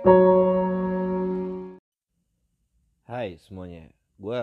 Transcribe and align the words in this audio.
Hai 0.00 0.08
semuanya, 3.36 3.92
gue 4.16 4.38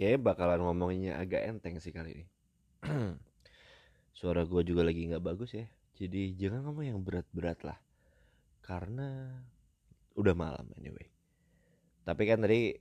kayak 0.00 0.24
bakalan 0.24 0.64
ngomonginnya 0.64 1.20
agak 1.20 1.44
enteng 1.44 1.76
sih 1.76 1.92
kali 1.92 2.16
ini. 2.16 2.26
Suara 4.16 4.48
gue 4.48 4.64
juga 4.64 4.80
lagi 4.80 5.04
nggak 5.04 5.20
bagus 5.20 5.60
ya, 5.60 5.68
jadi 6.00 6.32
jangan 6.40 6.64
ngomong 6.64 6.88
yang 6.88 7.04
berat-berat 7.04 7.60
lah, 7.68 7.76
karena 8.64 9.44
udah 10.16 10.32
malam 10.32 10.72
anyway. 10.80 11.12
Tapi 12.08 12.24
kan 12.24 12.40
tadi 12.40 12.72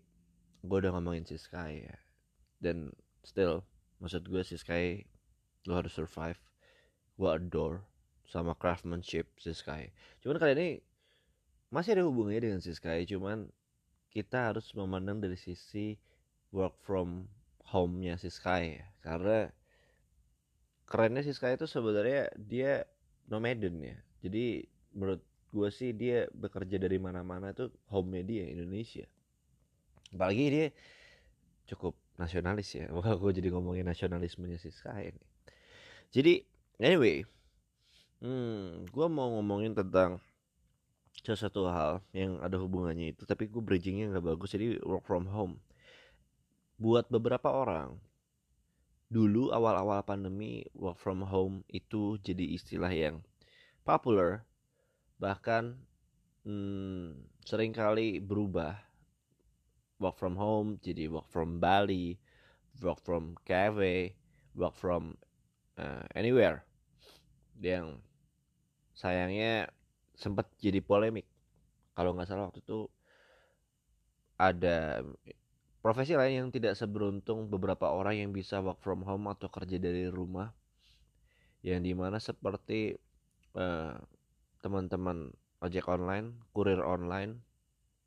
gue 0.64 0.78
udah 0.80 0.96
ngomongin 0.96 1.28
si 1.28 1.36
Sky 1.36 1.92
ya, 1.92 1.98
dan 2.64 2.96
still 3.28 3.68
maksud 4.00 4.24
gue 4.32 4.40
si 4.48 4.56
Sky 4.56 5.04
lo 5.68 5.76
harus 5.76 5.92
survive. 5.92 6.40
Gue 7.20 7.36
adore 7.36 7.84
sama 8.32 8.56
craftsmanship 8.56 9.28
si 9.36 9.52
Sky. 9.52 9.92
Cuman 10.24 10.40
kali 10.40 10.56
ini 10.56 10.93
masih 11.74 11.98
ada 11.98 12.06
hubungannya 12.06 12.54
dengan 12.54 12.62
Sky, 12.62 13.10
cuman 13.10 13.50
kita 14.14 14.54
harus 14.54 14.70
memandang 14.78 15.18
dari 15.18 15.34
sisi 15.34 15.98
work 16.54 16.78
from 16.86 17.26
home-nya 17.66 18.22
Sky 18.22 18.78
ya. 18.78 18.86
Karena 19.02 19.50
kerennya 20.86 21.26
Sky 21.26 21.58
itu 21.58 21.66
sebenarnya 21.66 22.30
dia 22.38 22.86
nomaden 23.26 23.82
ya. 23.82 23.98
Jadi 24.22 24.70
menurut 24.94 25.26
gue 25.50 25.70
sih 25.74 25.98
dia 25.98 26.30
bekerja 26.30 26.78
dari 26.78 27.02
mana-mana 27.02 27.58
tuh 27.58 27.74
home-nya 27.90 28.22
dia 28.22 28.44
Indonesia. 28.46 29.10
Apalagi 30.14 30.46
dia 30.54 30.68
cukup 31.66 31.98
nasionalis 32.22 32.70
ya. 32.78 32.86
Wah 32.96 33.18
gue 33.18 33.32
jadi 33.34 33.50
ngomongin 33.50 33.90
nasionalismenya 33.90 34.62
si 34.62 34.70
Sky 34.70 35.10
ini. 35.10 35.24
Jadi 36.14 36.34
anyway, 36.78 37.26
hmm, 38.22 38.86
gue 38.94 39.08
mau 39.10 39.34
ngomongin 39.42 39.74
tentang 39.74 40.22
sesuatu 41.22 41.70
hal 41.70 42.02
yang 42.12 42.42
ada 42.42 42.58
hubungannya 42.58 43.14
itu 43.14 43.24
tapi 43.30 43.46
gue 43.46 43.62
bridgingnya 43.62 44.10
nggak 44.10 44.26
bagus 44.34 44.58
jadi 44.58 44.82
work 44.82 45.06
from 45.06 45.30
home. 45.30 45.62
Buat 46.82 47.08
beberapa 47.14 47.54
orang 47.54 48.02
dulu 49.14 49.54
awal-awal 49.54 50.02
pandemi 50.02 50.66
work 50.74 50.98
from 50.98 51.22
home 51.22 51.62
itu 51.70 52.18
jadi 52.26 52.58
istilah 52.58 52.90
yang 52.90 53.22
popular 53.86 54.42
bahkan 55.22 55.78
hmm, 56.44 57.30
sering 57.46 57.72
kali 57.72 58.18
berubah. 58.18 58.82
Work 60.02 60.18
from 60.20 60.36
home 60.36 60.82
jadi 60.82 61.08
work 61.08 61.30
from 61.30 61.62
Bali 61.62 62.18
work 62.82 62.98
from 63.06 63.38
cafe 63.46 64.18
work 64.58 64.74
from 64.74 65.18
uh, 65.78 66.06
anywhere. 66.18 66.66
Yang 67.62 68.02
sayangnya 68.98 69.70
sempat 70.14 70.50
jadi 70.62 70.80
polemik 70.80 71.26
kalau 71.94 72.14
nggak 72.14 72.30
salah 72.30 72.50
waktu 72.50 72.62
itu 72.62 72.90
ada 74.38 75.06
profesi 75.84 76.18
lain 76.18 76.48
yang 76.48 76.50
tidak 76.50 76.74
seberuntung 76.74 77.52
beberapa 77.52 77.92
orang 77.92 78.18
yang 78.18 78.30
bisa 78.34 78.64
work 78.64 78.82
from 78.82 79.06
home 79.06 79.30
atau 79.30 79.52
kerja 79.52 79.78
dari 79.78 80.10
rumah 80.10 80.50
yang 81.64 81.80
di 81.80 81.96
mana 81.96 82.20
seperti 82.20 82.98
uh, 83.56 83.96
teman-teman 84.60 85.32
ojek 85.64 85.88
online, 85.88 86.44
kurir 86.52 86.84
online, 86.84 87.40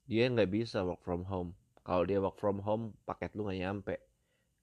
dia 0.05 0.29
nggak 0.29 0.53
bisa 0.53 0.85
work 0.85 1.01
from 1.01 1.25
home. 1.25 1.57
Kalau 1.81 2.05
dia 2.05 2.21
work 2.21 2.37
from 2.37 2.61
home, 2.61 2.93
paket 3.09 3.33
lu 3.33 3.49
nggak 3.49 3.61
nyampe, 3.65 3.95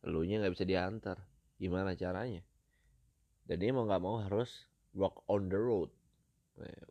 lu 0.06 0.22
nya 0.22 0.46
nggak 0.46 0.54
bisa 0.54 0.66
diantar. 0.70 1.18
Gimana 1.58 1.98
caranya? 1.98 2.46
Dan 3.50 3.58
dia 3.58 3.74
mau 3.74 3.90
nggak 3.90 4.04
mau 4.04 4.22
harus 4.22 4.70
work 4.94 5.26
on 5.26 5.50
the 5.50 5.58
road 5.58 5.90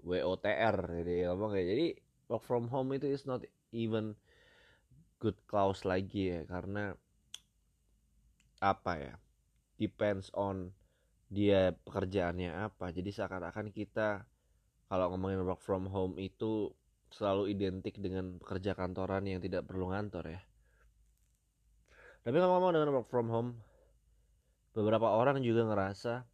WOTR 0.02 0.76
jadi 1.02 1.30
ngomong 1.30 1.54
kayak 1.54 1.68
jadi 1.70 1.86
work 2.26 2.42
from 2.42 2.66
home 2.66 2.90
itu 2.98 3.06
is 3.10 3.24
not 3.28 3.46
even 3.70 4.18
good 5.22 5.38
clause 5.46 5.86
lagi 5.86 6.34
ya 6.34 6.42
karena 6.50 6.98
apa 8.58 8.92
ya 8.98 9.14
depends 9.78 10.30
on 10.34 10.70
dia 11.32 11.72
pekerjaannya 11.88 12.52
apa. 12.52 12.92
Jadi 12.92 13.08
seakan-akan 13.08 13.72
kita 13.72 14.28
kalau 14.92 15.08
ngomongin 15.16 15.40
work 15.48 15.64
from 15.64 15.88
home 15.88 16.20
itu 16.20 16.68
selalu 17.08 17.56
identik 17.56 17.96
dengan 17.96 18.36
pekerja 18.36 18.76
kantoran 18.76 19.24
yang 19.24 19.40
tidak 19.40 19.64
perlu 19.64 19.88
ngantor 19.88 20.28
ya. 20.28 20.40
Tapi 22.22 22.36
kalau 22.36 22.60
ngomong 22.60 22.72
dengan 22.76 22.92
work 22.92 23.08
from 23.08 23.32
home 23.32 23.50
beberapa 24.76 25.08
orang 25.08 25.40
juga 25.40 25.64
ngerasa 25.66 26.28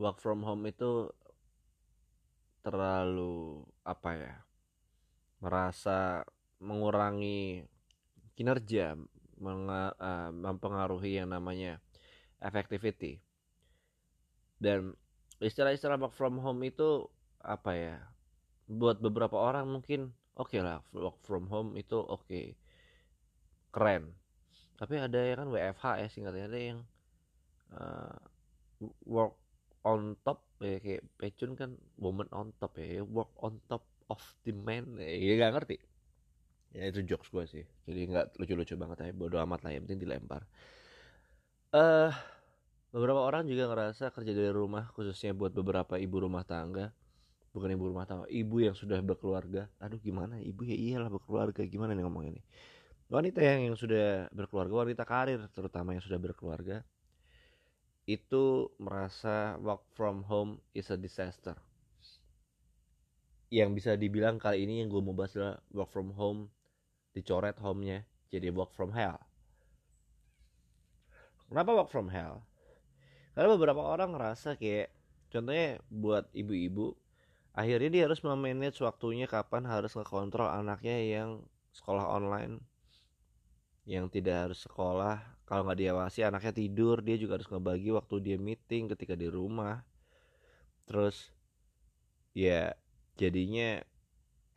work 0.00 0.18
from 0.18 0.40
home 0.42 0.64
itu 0.64 1.12
terlalu 2.64 3.60
apa 3.84 4.10
ya 4.16 4.34
merasa 5.44 6.24
mengurangi 6.64 7.68
kinerja 8.32 8.96
uh, 8.96 10.30
mempengaruhi 10.32 11.20
yang 11.20 11.28
namanya 11.28 11.76
effectivity 12.40 13.20
dan 14.56 14.96
istilah-istilah 15.44 16.00
work 16.00 16.16
from 16.16 16.40
home 16.40 16.64
itu 16.64 17.04
apa 17.44 17.72
ya 17.76 17.96
buat 18.64 18.96
beberapa 19.04 19.36
orang 19.36 19.68
mungkin 19.68 20.16
oke 20.40 20.48
okay 20.48 20.64
lah 20.64 20.80
work 20.96 21.20
from 21.20 21.44
home 21.52 21.76
itu 21.76 22.00
oke 22.00 22.24
okay. 22.24 22.56
keren 23.68 24.16
tapi 24.80 24.96
ada 24.96 25.20
yang 25.20 25.44
kan 25.44 25.48
WFH 25.52 25.84
ya 26.00 26.08
singkatnya 26.08 26.44
ada 26.48 26.60
yang 26.72 26.78
uh, 27.76 28.16
work 29.04 29.36
on 29.84 30.16
top 30.24 30.44
ya 30.64 30.80
kayak 30.80 31.02
pecun 31.20 31.52
kan 31.54 31.70
woman 32.00 32.26
on 32.32 32.50
top 32.56 32.80
ya 32.80 33.04
work 33.04 33.30
on 33.44 33.60
top 33.68 33.84
of 34.08 34.20
the 34.44 34.52
man 34.52 34.96
ya 35.00 35.36
gak 35.36 35.52
ngerti. 35.60 35.76
Ya 36.74 36.90
itu 36.90 37.06
jokes 37.06 37.30
gue 37.30 37.44
sih. 37.46 37.64
Jadi 37.86 38.10
nggak 38.10 38.34
lucu-lucu 38.40 38.74
banget 38.74 38.96
ya 39.06 39.14
bodo 39.14 39.38
amat 39.38 39.62
lah 39.62 39.70
yang 39.76 39.86
penting 39.86 40.08
dilempar. 40.08 40.42
Eh 41.70 41.78
uh, 41.78 42.12
beberapa 42.90 43.22
orang 43.22 43.46
juga 43.46 43.70
ngerasa 43.70 44.10
kerja 44.10 44.32
dari 44.34 44.50
rumah 44.50 44.90
khususnya 44.90 45.30
buat 45.36 45.54
beberapa 45.54 45.94
ibu 46.00 46.16
rumah 46.18 46.42
tangga 46.42 46.90
bukan 47.54 47.70
ibu 47.70 47.86
rumah 47.86 48.02
tangga 48.02 48.26
ibu 48.26 48.58
yang 48.58 48.74
sudah 48.74 48.98
berkeluarga. 48.98 49.70
Aduh 49.78 50.02
gimana? 50.02 50.42
Ibu 50.42 50.66
ya 50.66 50.74
iyalah 50.74 51.12
berkeluarga 51.12 51.62
gimana 51.62 51.94
nih 51.94 52.02
ngomong 52.02 52.24
ini? 52.34 52.42
Wanita 53.06 53.38
yang 53.38 53.70
yang 53.70 53.76
sudah 53.78 54.26
berkeluarga 54.34 54.74
wanita 54.82 55.04
karir 55.06 55.38
terutama 55.54 55.94
yang 55.94 56.02
sudah 56.02 56.18
berkeluarga 56.18 56.82
itu 58.04 58.68
merasa 58.76 59.56
work 59.60 59.84
from 59.96 60.24
home 60.28 60.60
is 60.76 60.92
a 60.92 60.98
disaster. 61.00 61.56
Yang 63.48 63.70
bisa 63.80 63.90
dibilang 63.96 64.36
kali 64.36 64.68
ini 64.68 64.84
yang 64.84 64.92
gue 64.92 65.00
mau 65.00 65.16
bahas 65.16 65.32
adalah 65.36 65.58
work 65.72 65.90
from 65.92 66.12
home 66.12 66.52
dicoret 67.14 67.56
home-nya 67.62 68.02
jadi 68.28 68.50
work 68.50 68.74
from 68.74 68.90
hell. 68.92 69.16
Kenapa 71.48 71.70
work 71.70 71.90
from 71.92 72.10
hell? 72.10 72.42
Karena 73.32 73.48
beberapa 73.54 73.82
orang 73.82 74.14
ngerasa 74.14 74.58
kayak 74.58 74.90
contohnya 75.34 75.82
buat 75.90 76.30
ibu-ibu 76.30 76.94
akhirnya 77.54 77.90
dia 77.90 78.02
harus 78.06 78.22
memanage 78.22 78.78
waktunya 78.82 79.26
kapan 79.26 79.66
harus 79.66 79.94
ngekontrol 79.98 80.46
anaknya 80.46 80.98
yang 81.02 81.30
sekolah 81.74 82.06
online 82.06 82.62
yang 83.82 84.06
tidak 84.06 84.50
harus 84.50 84.62
sekolah 84.62 85.33
kalau 85.44 85.68
nggak 85.68 85.80
diawasi 85.80 86.24
anaknya 86.24 86.52
tidur 86.56 87.04
dia 87.04 87.20
juga 87.20 87.36
harus 87.36 87.48
ngebagi 87.52 87.92
waktu 87.92 88.14
dia 88.24 88.36
meeting 88.40 88.88
ketika 88.96 89.12
di 89.12 89.28
rumah. 89.28 89.84
Terus 90.88 91.28
ya 92.32 92.72
jadinya 93.20 93.80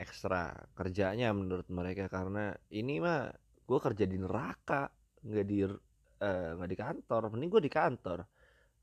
ekstra 0.00 0.56
kerjanya 0.72 1.30
menurut 1.36 1.68
mereka 1.68 2.08
karena 2.08 2.56
ini 2.72 3.04
mah 3.04 3.28
gue 3.68 3.78
kerja 3.78 4.08
di 4.08 4.16
neraka 4.16 4.88
nggak 5.20 5.46
di 5.46 5.56
eh, 5.60 6.50
nggak 6.56 6.68
uh, 6.68 6.72
di 6.72 6.78
kantor 6.78 7.22
mending 7.36 7.50
gue 7.52 7.62
di 7.68 7.72
kantor. 7.72 8.18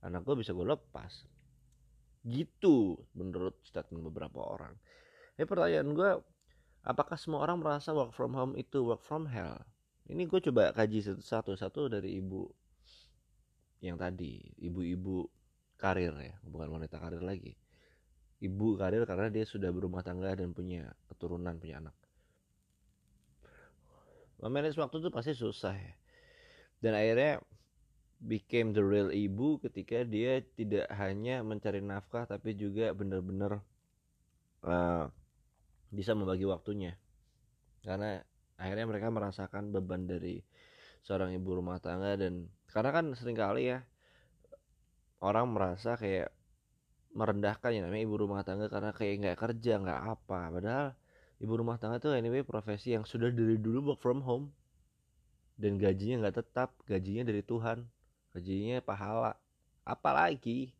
Anak 0.05 0.21
gue 0.21 0.35
bisa 0.45 0.53
gue 0.53 0.65
lepas. 0.65 1.25
Gitu 2.21 2.93
menurut 3.17 3.65
statement 3.65 4.05
beberapa 4.13 4.45
orang. 4.45 4.77
Ini 5.41 5.45
pertanyaan 5.49 5.89
gue 5.97 6.11
apakah 6.85 7.17
semua 7.17 7.41
orang 7.41 7.65
merasa 7.65 7.97
work 7.97 8.13
from 8.13 8.37
home 8.37 8.53
itu 8.53 8.85
work 8.85 9.01
from 9.01 9.25
hell 9.25 9.65
ini 10.05 10.29
gue 10.29 10.39
coba 10.51 10.69
kaji 10.69 11.17
satu-satu 11.17 11.89
dari 11.89 12.21
ibu 12.21 12.45
yang 13.81 13.97
tadi 13.97 14.41
ibu-ibu 14.61 15.25
karir 15.77 16.13
ya 16.17 16.35
bukan 16.45 16.69
wanita 16.77 17.01
karir 17.01 17.21
lagi. 17.21 17.57
Ibu 18.41 18.77
karir 18.77 19.07
karena 19.07 19.31
dia 19.31 19.47
sudah 19.47 19.71
berumah 19.71 20.05
tangga 20.05 20.35
dan 20.37 20.51
punya 20.53 20.93
keturunan 21.09 21.55
punya 21.57 21.81
anak. 21.81 21.95
Memanage 24.43 24.77
waktu 24.77 24.99
itu 25.01 25.09
pasti 25.09 25.33
susah 25.33 25.73
ya. 25.73 25.93
Dan 26.83 26.93
akhirnya 26.93 27.41
became 28.21 28.75
the 28.75 28.83
real 28.83 29.09
ibu 29.09 29.57
ketika 29.63 30.03
dia 30.05 30.43
tidak 30.53 30.85
hanya 30.93 31.41
mencari 31.41 31.79
nafkah 31.81 32.27
tapi 32.27 32.53
juga 32.53 32.91
benar-benar 32.91 33.63
uh, 34.61 35.09
bisa 35.89 36.11
membagi 36.13 36.45
waktunya. 36.45 36.99
Karena 37.81 38.21
akhirnya 38.55 38.85
mereka 38.87 39.07
merasakan 39.11 39.75
beban 39.75 40.07
dari 40.07 40.39
seorang 41.05 41.35
ibu 41.35 41.59
rumah 41.59 41.77
tangga 41.77 42.17
dan 42.17 42.49
karena 42.71 42.89
kan 42.89 43.05
sering 43.13 43.37
kali 43.37 43.71
ya 43.75 43.85
orang 45.21 45.51
merasa 45.53 45.95
kayak 45.95 46.33
merendahkan 47.15 47.71
ya 47.71 47.81
namanya 47.81 48.03
ibu 48.03 48.15
rumah 48.19 48.43
tangga 48.43 48.67
karena 48.67 48.91
kayak 48.91 49.13
nggak 49.23 49.37
kerja 49.39 49.73
nggak 49.79 50.01
apa. 50.03 50.39
Padahal 50.51 50.87
ibu 51.39 51.53
rumah 51.55 51.79
tangga 51.79 51.97
tuh 52.03 52.11
anyway 52.11 52.43
profesi 52.43 52.91
yang 52.91 53.07
sudah 53.07 53.31
dari 53.31 53.55
dulu 53.55 53.95
work 53.95 54.03
from 54.03 54.19
home. 54.21 54.51
Dan 55.55 55.79
gajinya 55.79 56.27
nggak 56.27 56.43
tetap 56.43 56.75
gajinya 56.83 57.23
dari 57.23 57.39
Tuhan 57.39 57.87
gajinya 58.35 58.83
pahala. 58.83 59.39
Apalagi 59.87 60.75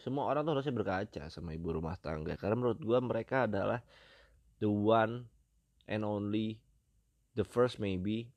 semua 0.00 0.26
orang 0.26 0.42
tuh 0.42 0.56
harusnya 0.56 0.74
berkaca 0.74 1.22
sama 1.28 1.52
ibu 1.52 1.76
rumah 1.76 2.00
tangga. 2.00 2.32
Karena 2.40 2.56
menurut 2.56 2.80
gue 2.80 2.98
mereka 3.04 3.44
adalah 3.44 3.84
the 4.62 4.70
one 4.70 5.26
and 5.90 6.06
only 6.06 6.62
the 7.34 7.42
first 7.42 7.82
maybe 7.82 8.30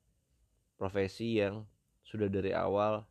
profesi 0.74 1.38
yang 1.38 1.70
sudah 2.02 2.26
dari 2.26 2.50
awal 2.50 3.06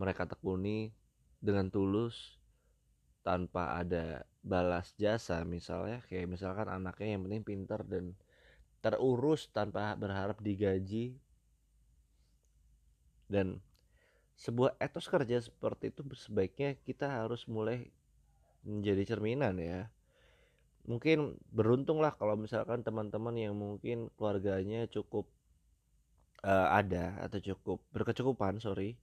mereka 0.00 0.24
tekuni 0.24 0.96
dengan 1.36 1.68
tulus 1.68 2.40
tanpa 3.20 3.76
ada 3.76 4.24
balas 4.40 4.96
jasa 4.96 5.44
misalnya. 5.44 6.00
Kayak 6.08 6.32
misalkan 6.32 6.72
anaknya 6.72 7.14
yang 7.14 7.22
penting 7.28 7.44
pinter 7.44 7.80
dan 7.84 8.16
terurus 8.80 9.52
tanpa 9.52 9.92
berharap 9.94 10.40
digaji. 10.40 11.20
Dan 13.28 13.60
sebuah 14.36 14.80
etos 14.80 15.06
kerja 15.06 15.44
seperti 15.44 15.92
itu 15.92 16.02
sebaiknya 16.16 16.74
kita 16.82 17.06
harus 17.06 17.44
mulai 17.46 17.92
menjadi 18.64 19.14
cerminan 19.14 19.56
ya 19.60 19.92
mungkin 20.82 21.38
beruntung 21.54 22.02
lah 22.02 22.14
kalau 22.18 22.34
misalkan 22.34 22.82
teman-teman 22.82 23.34
yang 23.38 23.54
mungkin 23.54 24.10
keluarganya 24.18 24.90
cukup 24.90 25.30
uh, 26.42 26.74
ada 26.74 27.22
atau 27.22 27.38
cukup 27.38 27.78
berkecukupan 27.94 28.58
sorry 28.58 28.98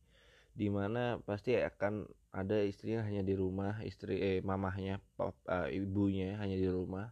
di 0.52 0.68
mana 0.68 1.24
pasti 1.24 1.56
akan 1.56 2.04
ada 2.36 2.62
istrinya 2.62 3.08
hanya 3.08 3.24
di 3.24 3.34
rumah 3.34 3.80
istri 3.88 4.20
eh 4.20 4.38
mamahnya 4.44 5.00
pap, 5.16 5.34
uh, 5.48 5.72
ibunya 5.72 6.36
hanya 6.38 6.60
di 6.60 6.68
rumah. 6.68 7.10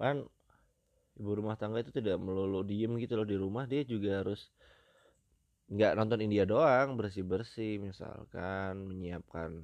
Kan 0.00 0.26
ibu 1.14 1.30
rumah 1.30 1.54
tangga 1.54 1.78
itu 1.84 1.94
tidak 1.94 2.18
melulu 2.18 2.66
diem 2.66 2.90
gitu 2.98 3.14
loh 3.14 3.28
di 3.28 3.38
rumah 3.38 3.70
dia 3.70 3.86
juga 3.86 4.24
harus 4.24 4.50
nggak 5.70 5.94
nonton 5.94 6.20
India 6.26 6.42
doang 6.44 6.98
bersih 6.98 7.22
bersih 7.22 7.78
misalkan 7.78 8.84
menyiapkan 8.84 9.62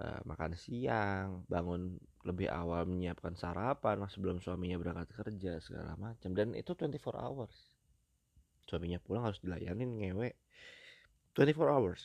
uh, 0.00 0.20
makan 0.24 0.56
siang 0.56 1.44
bangun 1.50 1.98
lebih 2.22 2.48
awal 2.48 2.86
menyiapkan 2.86 3.34
sarapan 3.34 4.00
sebelum 4.06 4.38
suaminya 4.38 4.78
berangkat 4.78 5.10
kerja 5.12 5.58
segala 5.58 5.98
macam. 5.98 6.32
Dan 6.32 6.54
itu 6.54 6.72
24 6.72 7.12
hours. 7.18 7.54
Suaminya 8.64 9.02
pulang 9.02 9.26
harus 9.26 9.42
dilayanin 9.42 9.98
ngewe. 9.98 10.32
24 11.34 11.58
hours. 11.68 12.02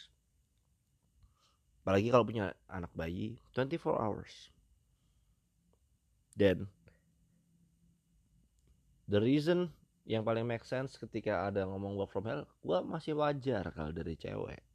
Apalagi 1.85 2.11
kalau 2.11 2.25
punya 2.27 2.51
anak 2.67 2.91
bayi 2.91 3.39
24 3.55 3.95
hours. 3.95 4.51
Dan 6.35 6.67
the 9.07 9.23
reason 9.23 9.71
yang 10.07 10.23
paling 10.23 10.43
make 10.43 10.63
sense 10.63 10.99
ketika 10.99 11.47
ada 11.47 11.63
ngomong 11.67 11.95
work 11.95 12.11
from 12.11 12.27
hell 12.27 12.43
gue 12.63 12.79
masih 12.83 13.15
wajar 13.15 13.67
kalau 13.75 13.91
dari 13.91 14.15
cewek 14.15 14.66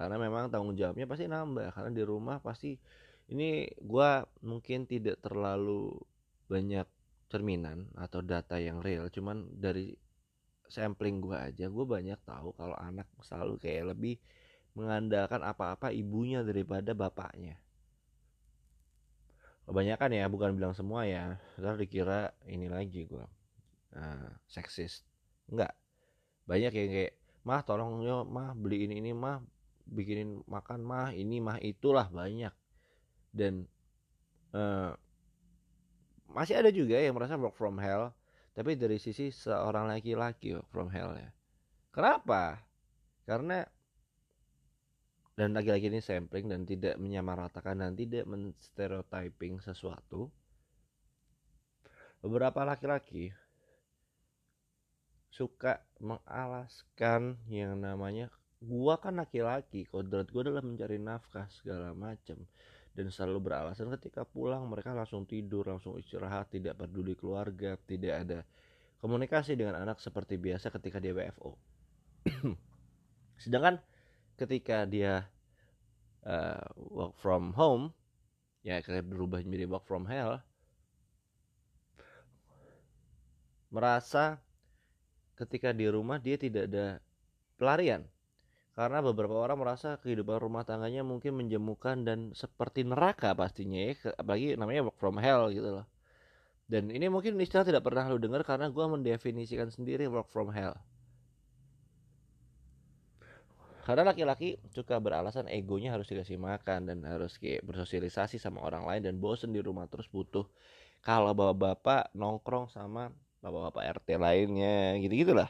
karena 0.00 0.16
memang 0.16 0.48
tanggung 0.48 0.72
jawabnya 0.72 1.04
pasti 1.04 1.28
nambah 1.28 1.76
karena 1.76 1.90
di 1.92 2.02
rumah 2.08 2.40
pasti 2.40 2.80
ini 3.28 3.68
gue 3.68 4.10
mungkin 4.48 4.88
tidak 4.88 5.20
terlalu 5.20 5.92
banyak 6.48 6.88
cerminan 7.28 7.92
atau 8.00 8.24
data 8.24 8.56
yang 8.56 8.80
real 8.80 9.12
cuman 9.12 9.44
dari 9.60 9.92
sampling 10.72 11.20
gue 11.20 11.36
aja 11.36 11.68
gue 11.68 11.84
banyak 11.84 12.16
tahu 12.24 12.56
kalau 12.56 12.74
anak 12.80 13.04
selalu 13.20 13.60
kayak 13.60 13.92
lebih 13.92 14.16
mengandalkan 14.78 15.42
apa-apa 15.42 15.90
ibunya 15.90 16.46
daripada 16.46 16.94
bapaknya. 16.94 17.58
Kebanyakan 19.66 20.10
ya 20.14 20.26
bukan 20.26 20.50
bilang 20.58 20.74
semua 20.74 21.06
ya 21.06 21.38
ntar 21.58 21.78
dikira 21.78 22.34
ini 22.46 22.66
lagi 22.66 23.06
gue 23.06 23.26
nah, 23.94 24.34
seksis. 24.50 25.06
Enggak. 25.46 25.74
Banyak 26.46 26.72
yang 26.74 26.90
kayak 26.90 27.14
mah 27.46 27.62
tolong 27.62 28.02
yo 28.02 28.26
mah 28.26 28.54
beli 28.54 28.86
ini 28.86 28.98
ini 28.98 29.10
mah 29.14 29.42
bikinin 29.90 30.46
makan 30.46 30.80
mah 30.86 31.10
ini 31.10 31.42
mah 31.42 31.58
itulah 31.58 32.06
banyak. 32.08 32.54
Dan 33.34 33.66
uh, 34.54 34.94
masih 36.30 36.62
ada 36.62 36.70
juga 36.70 36.96
yang 36.98 37.18
merasa 37.18 37.34
work 37.34 37.58
from 37.58 37.78
hell 37.82 38.14
tapi 38.54 38.74
dari 38.74 38.98
sisi 38.98 39.30
seorang 39.30 39.90
laki-laki 39.90 40.54
work 40.54 40.68
from 40.70 40.88
hell 40.90 41.14
ya. 41.14 41.30
Kenapa? 41.90 42.62
Karena 43.26 43.66
dan 45.38 45.56
laki-laki 45.56 45.88
ini 45.88 46.04
sampling 46.04 46.52
dan 46.52 46.68
tidak 46.68 47.00
menyamaratakan 47.00 47.80
dan 47.80 47.96
tidak 47.96 48.28
menstereotyping 48.28 49.56
sesuatu 49.64 50.28
beberapa 52.20 52.60
laki-laki 52.68 53.32
suka 55.32 55.80
mengalaskan 55.96 57.40
yang 57.48 57.80
namanya 57.80 58.28
gua 58.60 59.00
kan 59.00 59.16
laki-laki 59.16 59.88
kodrat 59.88 60.28
gua 60.28 60.44
adalah 60.44 60.60
mencari 60.60 61.00
nafkah 61.00 61.48
segala 61.48 61.96
macam 61.96 62.36
dan 62.92 63.06
selalu 63.08 63.38
beralasan 63.40 63.88
ketika 63.96 64.28
pulang 64.28 64.68
mereka 64.68 64.92
langsung 64.92 65.24
tidur 65.24 65.64
langsung 65.64 65.96
istirahat 65.96 66.52
tidak 66.52 66.76
peduli 66.76 67.16
keluarga 67.16 67.80
tidak 67.88 68.14
ada 68.26 68.38
komunikasi 69.00 69.56
dengan 69.56 69.80
anak 69.80 69.96
seperti 70.02 70.36
biasa 70.36 70.68
ketika 70.68 71.00
dia 71.00 71.16
WFO 71.16 71.56
sedangkan 73.42 73.80
ketika 74.36 74.84
dia 74.84 75.24
uh, 76.28 76.60
work 76.76 77.16
from 77.16 77.56
home 77.56 77.96
ya 78.60 78.84
kayak 78.84 79.08
berubah 79.08 79.40
menjadi 79.40 79.66
work 79.72 79.88
from 79.88 80.04
hell 80.04 80.36
merasa 83.72 84.36
ketika 85.38 85.72
di 85.72 85.88
rumah 85.88 86.20
dia 86.20 86.36
tidak 86.36 86.68
ada 86.68 87.00
pelarian 87.56 88.04
karena 88.78 89.02
beberapa 89.02 89.34
orang 89.34 89.58
merasa 89.58 89.98
kehidupan 89.98 90.38
rumah 90.40 90.62
tangganya 90.62 91.02
mungkin 91.02 91.36
menjemukan 91.36 92.06
dan 92.06 92.30
seperti 92.32 92.86
neraka 92.86 93.34
pastinya 93.34 93.76
ya 93.76 94.14
apalagi 94.14 94.54
namanya 94.54 94.86
work 94.86 94.98
from 94.98 95.18
hell 95.18 95.50
gitu 95.50 95.82
loh. 95.82 95.86
Dan 96.70 96.86
ini 96.94 97.10
mungkin 97.10 97.34
istilah 97.42 97.66
tidak 97.66 97.82
pernah 97.82 98.06
lu 98.06 98.22
dengar 98.22 98.46
karena 98.46 98.70
gue 98.70 98.86
mendefinisikan 98.86 99.74
sendiri 99.74 100.06
work 100.06 100.30
from 100.30 100.54
hell. 100.54 100.78
Karena 103.82 104.06
laki-laki 104.06 104.54
suka 104.70 105.02
beralasan 105.02 105.50
egonya 105.50 105.90
harus 105.90 106.06
dikasih 106.06 106.38
makan 106.38 106.86
dan 106.86 107.02
harus 107.02 107.34
kayak 107.42 107.66
bersosialisasi 107.66 108.38
sama 108.38 108.62
orang 108.62 108.86
lain 108.86 109.02
dan 109.02 109.18
bosen 109.18 109.50
di 109.50 109.58
rumah 109.58 109.90
terus 109.90 110.06
butuh 110.06 110.46
kalau 111.02 111.32
bapak-bapak 111.32 112.12
nongkrong 112.14 112.68
sama 112.70 113.10
bapak-bapak 113.40 114.04
RT 114.04 114.08
lainnya 114.20 115.00
gitu 115.00 115.26
gitulah 115.26 115.48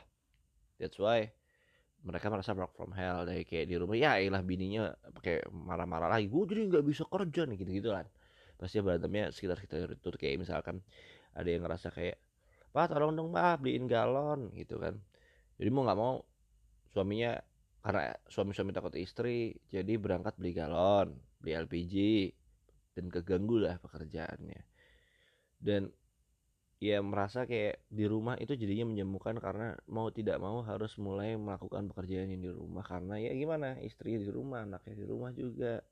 that's 0.78 0.96
why 0.96 1.28
mereka 2.00 2.32
merasa 2.32 2.56
work 2.56 2.72
from 2.72 2.92
hell 2.96 3.28
dari 3.28 3.44
kayak 3.44 3.68
di 3.68 3.76
rumah. 3.76 3.96
Ya 3.96 4.16
ilah 4.16 4.40
bininya 4.40 4.92
pakai 5.12 5.44
marah-marah 5.52 6.08
lagi. 6.08 6.32
Gue 6.32 6.48
jadi 6.48 6.64
nggak 6.68 6.84
bisa 6.84 7.04
kerja 7.04 7.44
nih 7.44 7.56
gitu 7.60 7.70
gitu 7.76 7.88
kan. 7.92 8.06
Pasti 8.56 8.80
berantemnya 8.80 9.32
sekitar 9.32 9.60
sekitar 9.60 9.92
itu 9.92 10.08
kayak 10.16 10.40
misalkan 10.40 10.80
ada 11.36 11.48
yang 11.48 11.64
ngerasa 11.64 11.92
kayak 11.92 12.16
pak 12.70 12.86
tolong 12.92 13.12
dong 13.18 13.34
pak 13.34 13.60
beliin 13.60 13.84
galon 13.84 14.48
gitu 14.56 14.80
kan. 14.80 14.96
Jadi 15.60 15.68
mau 15.68 15.84
nggak 15.84 15.98
mau 15.98 16.24
suaminya 16.90 17.36
karena 17.80 18.12
suami-suami 18.28 18.76
takut 18.76 18.92
istri 19.00 19.56
jadi 19.72 19.96
berangkat 19.96 20.36
beli 20.36 20.52
galon 20.52 21.16
beli 21.40 21.56
LPG 21.56 21.94
dan 22.96 23.08
keganggu 23.08 23.60
lah 23.60 23.76
pekerjaannya. 23.80 24.60
Dan 25.60 25.92
ya 26.80 27.04
merasa 27.04 27.44
kayak 27.44 27.84
di 27.92 28.08
rumah 28.08 28.40
itu 28.40 28.56
jadinya 28.56 28.88
menjemukan 28.88 29.36
karena 29.36 29.76
mau 29.92 30.08
tidak 30.08 30.40
mau 30.40 30.64
harus 30.64 30.96
mulai 30.96 31.36
melakukan 31.36 31.92
pekerjaan 31.92 32.32
yang 32.32 32.40
di 32.40 32.50
rumah. 32.50 32.80
Karena 32.80 33.20
ya 33.20 33.36
gimana 33.36 33.76
istri 33.84 34.16
di 34.16 34.32
rumah 34.32 34.64
anaknya 34.64 34.94
di 34.96 35.04
rumah 35.04 35.30
juga. 35.36 35.84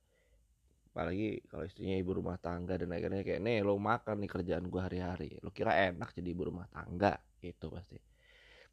Apalagi 0.89 1.45
kalau 1.47 1.69
istrinya 1.69 1.95
ibu 2.01 2.17
rumah 2.17 2.41
tangga 2.41 2.81
dan 2.81 2.89
akhirnya 2.97 3.21
kayak 3.21 3.41
nih 3.45 3.61
lo 3.61 3.77
makan 3.77 4.17
nih 4.25 4.31
kerjaan 4.33 4.65
gua 4.73 4.89
hari-hari. 4.89 5.37
Lo 5.45 5.53
kira 5.53 5.77
enak 5.77 6.17
jadi 6.17 6.29
ibu 6.33 6.49
rumah 6.49 6.67
tangga? 6.73 7.21
Itu 7.45 7.69
pasti. 7.69 8.01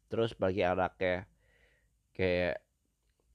Terus 0.08 0.32
bagi 0.40 0.64
anaknya 0.64 1.28
kayak 2.16 2.64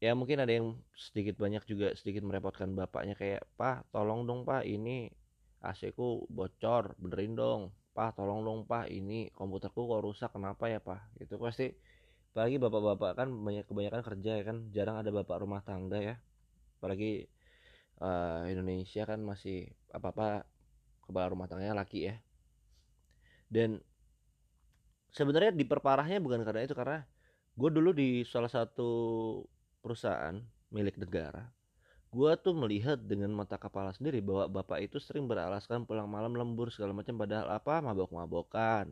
ya 0.01 0.17
mungkin 0.17 0.41
ada 0.41 0.49
yang 0.49 0.73
sedikit 0.97 1.37
banyak 1.37 1.61
juga 1.69 1.93
sedikit 1.93 2.25
merepotkan 2.25 2.73
bapaknya 2.73 3.13
kayak 3.13 3.45
pak 3.53 3.85
tolong 3.93 4.25
dong 4.25 4.41
pak 4.41 4.65
ini 4.65 5.13
AC 5.61 5.93
ku 5.93 6.25
bocor 6.25 6.97
benerin 6.97 7.37
dong 7.37 7.61
pak 7.91 8.15
tolong 8.15 8.41
dong 8.47 8.59
pak 8.63 8.87
ini 8.87 9.27
komputerku 9.35 9.83
kok 9.83 10.01
rusak 10.03 10.31
kenapa 10.31 10.71
ya 10.71 10.79
pak 10.79 11.11
itu 11.19 11.35
pasti 11.35 11.75
apalagi 12.31 12.55
bapak-bapak 12.63 13.11
kan 13.19 13.27
banyak 13.27 13.67
kebanyakan 13.67 14.01
kerja 14.07 14.31
ya 14.39 14.43
kan 14.47 14.57
jarang 14.71 15.03
ada 15.03 15.11
bapak 15.11 15.43
rumah 15.43 15.59
tangga 15.67 15.99
ya. 15.99 16.15
Apalagi 16.79 17.27
uh, 17.99 18.47
Indonesia 18.47 19.03
kan 19.03 19.19
masih 19.19 19.67
apa-apa 19.91 20.47
kepala 21.03 21.27
rumah 21.27 21.51
tangganya 21.51 21.75
laki 21.75 22.07
ya. 22.07 22.15
Dan 23.51 23.83
sebenarnya 25.11 25.51
diperparahnya 25.51 26.23
bukan 26.23 26.47
karena 26.47 26.63
itu 26.63 26.71
karena 26.71 27.03
gue 27.59 27.69
dulu 27.69 27.91
di 27.91 28.23
salah 28.23 28.47
satu 28.47 28.89
perusahaan 29.83 30.39
milik 30.71 30.95
negara 30.95 31.51
gue 32.11 32.31
tuh 32.43 32.51
melihat 32.51 32.99
dengan 32.99 33.31
mata 33.31 33.55
kepala 33.55 33.95
sendiri 33.95 34.19
bahwa 34.19 34.61
bapak 34.61 34.83
itu 34.83 34.99
sering 34.99 35.31
beralaskan 35.31 35.87
pulang 35.87 36.11
malam 36.11 36.35
lembur 36.35 36.67
segala 36.67 36.91
macam 36.91 37.15
padahal 37.15 37.47
apa? 37.55 37.79
Mabok-mabokan 37.79 38.91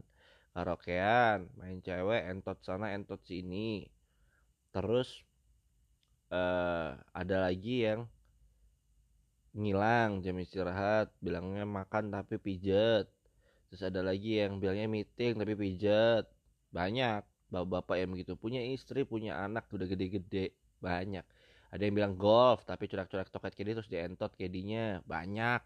karaokean 0.56 1.46
main 1.60 1.80
cewek 1.84 2.32
entot 2.32 2.58
sana 2.64 2.96
entot 2.96 3.20
sini. 3.28 3.92
Terus 4.72 5.24
uh, 6.32 6.96
ada 7.12 7.38
lagi 7.44 7.86
yang 7.92 8.08
ngilang 9.52 10.24
jam 10.24 10.40
istirahat 10.40 11.12
bilangnya 11.20 11.68
makan 11.68 12.16
tapi 12.16 12.40
pijet. 12.40 13.12
Terus 13.68 13.84
ada 13.84 14.00
lagi 14.00 14.40
yang 14.40 14.64
bilangnya 14.64 14.88
meeting 14.88 15.36
tapi 15.36 15.60
pijet. 15.60 16.24
Banyak 16.72 17.52
bapak-bapak 17.52 18.00
yang 18.00 18.10
begitu. 18.16 18.40
Punya 18.40 18.64
istri 18.64 19.04
punya 19.04 19.44
anak 19.44 19.68
udah 19.76 19.86
gede-gede 19.92 20.56
banyak 20.80 21.28
ada 21.70 21.82
yang 21.86 21.94
bilang 21.94 22.14
golf 22.18 22.66
tapi 22.66 22.90
curak-curak 22.90 23.30
toket 23.30 23.54
kedi 23.54 23.78
terus 23.78 23.90
dientot 23.90 24.34
kedinya 24.34 25.02
banyak. 25.06 25.62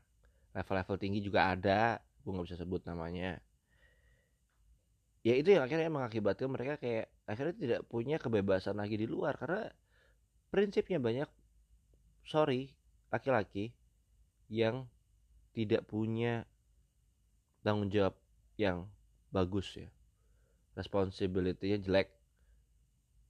Level-level 0.53 0.98
tinggi 1.00 1.19
juga 1.24 1.55
ada. 1.55 2.03
Gue 2.22 2.31
nggak 2.36 2.45
bisa 2.51 2.60
sebut 2.60 2.83
namanya. 2.83 3.39
Ya 5.24 5.39
itu 5.39 5.55
yang 5.55 5.63
akhirnya 5.63 5.88
mengakibatkan 5.88 6.51
mereka 6.51 6.75
kayak 6.75 7.07
akhirnya 7.24 7.55
tidak 7.55 7.81
punya 7.88 8.19
kebebasan 8.19 8.75
lagi 8.75 9.00
di 9.00 9.07
luar. 9.07 9.39
Karena 9.39 9.72
prinsipnya 10.51 11.00
banyak 11.00 11.29
sorry 12.27 12.75
laki-laki 13.07 13.72
yang 14.51 14.91
tidak 15.55 15.88
punya 15.88 16.43
tanggung 17.63 17.88
jawab 17.88 18.19
yang 18.60 18.91
bagus 19.31 19.79
ya. 19.79 19.88
Responsibility-nya 20.75 21.79
jelek 21.79 22.12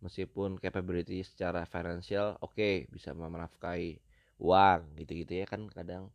meskipun 0.04 0.60
capability 0.60 1.24
secara 1.24 1.64
financial 1.64 2.36
oke 2.44 2.54
okay, 2.60 2.86
bisa 2.92 3.16
menafkahi 3.16 4.04
uang 4.44 5.00
gitu-gitu 5.00 5.40
ya 5.40 5.46
kan 5.48 5.64
kadang 5.72 6.12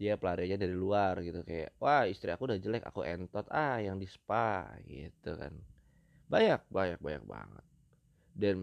dia 0.00 0.16
pelarinya 0.16 0.56
dari 0.56 0.72
luar 0.72 1.20
gitu. 1.20 1.44
Kayak 1.44 1.76
wah 1.76 2.08
istri 2.08 2.32
aku 2.32 2.48
udah 2.48 2.56
jelek 2.56 2.88
aku 2.88 3.04
entot 3.04 3.44
ah 3.52 3.76
yang 3.84 4.00
di 4.00 4.08
spa 4.08 4.64
gitu 4.88 5.36
kan. 5.36 5.52
Banyak 6.32 6.64
banyak 6.72 6.98
banyak 7.04 7.24
banget. 7.28 7.64
Dan 8.32 8.56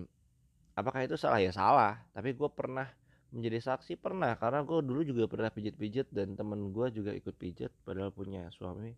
apakah 0.73 1.05
itu 1.05 1.13
salah? 1.13 1.37
Ya 1.37 1.53
salah. 1.53 2.01
Tapi 2.09 2.33
gue 2.33 2.49
pernah 2.49 2.89
menjadi 3.29 3.61
saksi 3.69 4.01
pernah. 4.01 4.33
Karena 4.33 4.65
gue 4.65 4.81
dulu 4.81 5.05
juga 5.05 5.29
pernah 5.29 5.53
pijit-pijit 5.53 6.09
dan 6.09 6.33
temen 6.33 6.73
gue 6.73 6.87
juga 6.89 7.13
ikut 7.13 7.37
pijit 7.37 7.69
padahal 7.85 8.09
punya 8.09 8.49
suami. 8.49 8.97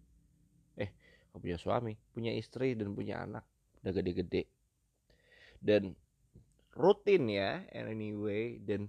Eh 0.79 0.95
punya 1.35 1.59
suami? 1.59 1.99
Punya 2.15 2.31
istri 2.31 2.71
dan 2.71 2.95
punya 2.95 3.19
anak. 3.19 3.43
Udah 3.83 3.91
gede-gede 3.91 4.47
dan 5.59 5.95
rutin 6.75 7.27
ya 7.27 7.63
anyway 7.75 8.59
dan 8.63 8.87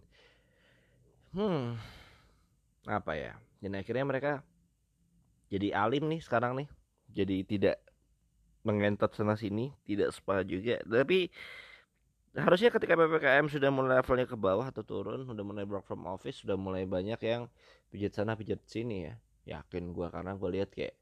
hmm 1.34 1.74
apa 2.88 3.12
ya? 3.14 3.32
Dan 3.60 3.76
akhirnya 3.76 4.04
mereka 4.08 4.32
jadi 5.52 5.74
alim 5.76 6.08
nih 6.08 6.20
sekarang 6.22 6.56
nih. 6.56 6.68
Jadi 7.10 7.36
tidak 7.44 7.76
mengentot 8.62 9.10
sana 9.12 9.34
sini 9.34 9.74
tidak 9.84 10.14
spa 10.14 10.46
juga. 10.46 10.78
Tapi 10.86 11.28
harusnya 12.38 12.70
ketika 12.70 12.94
ppkm 12.94 13.50
sudah 13.50 13.70
mulai 13.74 13.98
levelnya 13.98 14.26
ke 14.30 14.38
bawah 14.38 14.70
atau 14.70 14.86
turun 14.86 15.26
sudah 15.26 15.42
mulai 15.42 15.66
work 15.66 15.82
from 15.82 16.06
office 16.06 16.46
sudah 16.46 16.54
mulai 16.54 16.86
banyak 16.86 17.18
yang 17.26 17.50
pijat 17.90 18.14
sana 18.14 18.38
pijat 18.38 18.62
sini 18.70 19.10
ya. 19.10 19.14
Yakin 19.58 19.90
gue 19.90 20.06
karena 20.08 20.38
gue 20.38 20.50
lihat 20.54 20.70
kayak 20.70 20.94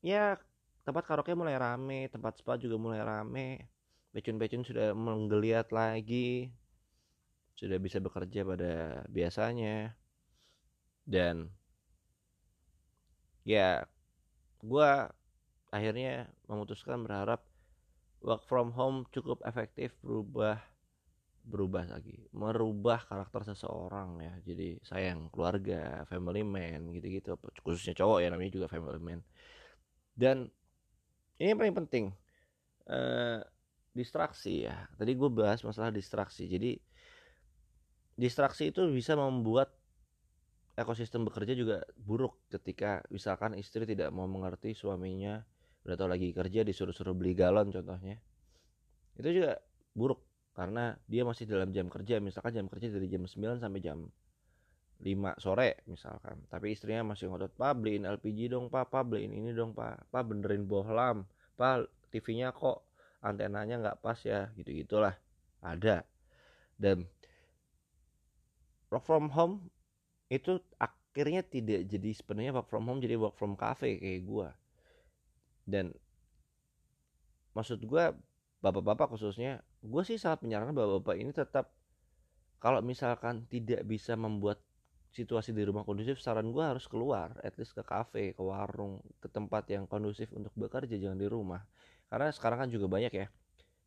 ya 0.00 0.40
tempat 0.86 1.04
karaoke 1.04 1.34
mulai 1.36 1.58
rame 1.58 2.08
tempat 2.08 2.40
spa 2.40 2.56
juga 2.56 2.80
mulai 2.80 3.02
rame 3.02 3.75
pecun-pecun 4.16 4.64
sudah 4.64 4.96
menggeliat 4.96 5.68
lagi 5.76 6.48
sudah 7.56 7.76
bisa 7.76 8.00
bekerja 8.00 8.48
pada 8.48 9.04
biasanya. 9.12 9.92
Dan 11.04 11.52
ya 13.44 13.84
gue 14.64 14.90
akhirnya 15.68 16.32
memutuskan 16.48 17.04
berharap 17.04 17.44
work 18.24 18.42
from 18.48 18.72
home 18.72 19.04
cukup 19.12 19.44
efektif 19.44 19.92
berubah 20.00 20.58
berubah 21.46 21.86
lagi 21.86 22.26
merubah 22.32 23.04
karakter 23.04 23.52
seseorang 23.52 24.18
ya. 24.24 24.34
Jadi 24.48 24.80
sayang 24.80 25.28
keluarga 25.28 26.08
family 26.08 26.40
man 26.40 26.88
gitu-gitu 26.96 27.36
khususnya 27.60 27.92
cowok 27.92 28.24
ya 28.24 28.28
namanya 28.32 28.52
juga 28.56 28.66
family 28.72 28.98
man. 28.98 29.20
Dan 30.16 30.48
ini 31.36 31.52
yang 31.52 31.60
paling 31.60 31.76
penting 31.84 32.04
uh, 32.88 33.44
distraksi 33.96 34.68
ya. 34.68 34.84
Tadi 35.00 35.16
gue 35.16 35.30
bahas 35.32 35.64
masalah 35.64 35.88
distraksi. 35.88 36.44
Jadi 36.44 36.76
distraksi 38.16 38.68
itu 38.68 38.84
bisa 38.92 39.16
membuat 39.16 39.72
ekosistem 40.76 41.24
bekerja 41.24 41.56
juga 41.56 41.80
buruk 41.96 42.36
ketika 42.52 43.00
misalkan 43.08 43.56
istri 43.56 43.88
tidak 43.88 44.12
mau 44.12 44.28
mengerti 44.28 44.76
suaminya 44.76 45.40
udah 45.88 45.96
tau 45.96 46.10
lagi 46.10 46.36
kerja 46.36 46.60
disuruh-suruh 46.66 47.16
beli 47.16 47.32
galon 47.32 47.72
contohnya. 47.72 48.20
Itu 49.16 49.32
juga 49.32 49.56
buruk 49.96 50.20
karena 50.52 50.92
dia 51.08 51.24
masih 51.24 51.48
dalam 51.48 51.72
jam 51.72 51.88
kerja. 51.88 52.20
Misalkan 52.20 52.52
jam 52.52 52.66
kerja 52.68 52.92
dari 52.92 53.08
jam 53.08 53.24
9 53.24 53.62
sampai 53.62 53.80
jam 53.80 54.04
5 55.00 55.36
sore 55.40 55.84
misalkan. 55.88 56.42
Tapi 56.48 56.72
istrinya 56.74 57.12
masih 57.12 57.28
ngotot 57.30 57.52
pak 57.56 57.72
beliin 57.78 58.04
LPG 58.04 58.52
dong 58.52 58.66
pak. 58.68 58.90
Pak 58.92 59.04
beliin 59.08 59.32
ini 59.32 59.54
dong 59.54 59.72
pak. 59.72 60.10
Pak 60.10 60.22
benerin 60.26 60.66
bohlam. 60.66 61.24
Pak 61.56 61.88
TV-nya 62.10 62.52
kok 62.52 62.84
antenanya 63.26 63.76
nggak 63.82 63.98
pas 64.00 64.18
ya 64.22 64.48
gitu 64.54 64.70
gitulah. 64.70 65.18
Ada. 65.60 66.06
Dan 66.78 67.10
work 68.92 69.02
from 69.02 69.32
home 69.34 69.66
itu 70.30 70.62
akhirnya 70.78 71.42
tidak 71.42 71.86
jadi 71.90 72.10
sebenarnya 72.14 72.52
work 72.54 72.70
from 72.70 72.86
home 72.86 73.02
jadi 73.02 73.18
work 73.18 73.34
from 73.34 73.58
cafe 73.58 73.98
kayak 73.98 74.22
gua. 74.22 74.48
Dan 75.66 75.90
maksud 77.56 77.80
gue 77.82 78.04
bapak-bapak 78.60 79.16
khususnya 79.16 79.64
gue 79.80 80.02
sih 80.04 80.20
sangat 80.20 80.44
menyarankan 80.44 80.76
bapak-bapak 80.76 81.16
ini 81.16 81.32
tetap 81.32 81.72
kalau 82.60 82.84
misalkan 82.84 83.48
tidak 83.48 83.80
bisa 83.88 84.12
membuat 84.12 84.60
situasi 85.16 85.56
di 85.56 85.64
rumah 85.64 85.80
kondusif 85.88 86.20
saran 86.20 86.52
gue 86.52 86.60
harus 86.60 86.84
keluar 86.84 87.32
at 87.40 87.56
least 87.56 87.72
ke 87.72 87.80
kafe 87.80 88.36
ke 88.36 88.42
warung 88.44 89.00
ke 89.24 89.32
tempat 89.32 89.64
yang 89.72 89.88
kondusif 89.88 90.28
untuk 90.36 90.52
bekerja 90.52 91.00
jangan 91.00 91.16
di 91.16 91.24
rumah 91.24 91.64
karena 92.06 92.30
sekarang 92.30 92.66
kan 92.66 92.70
juga 92.70 92.86
banyak 92.86 93.12
ya 93.12 93.26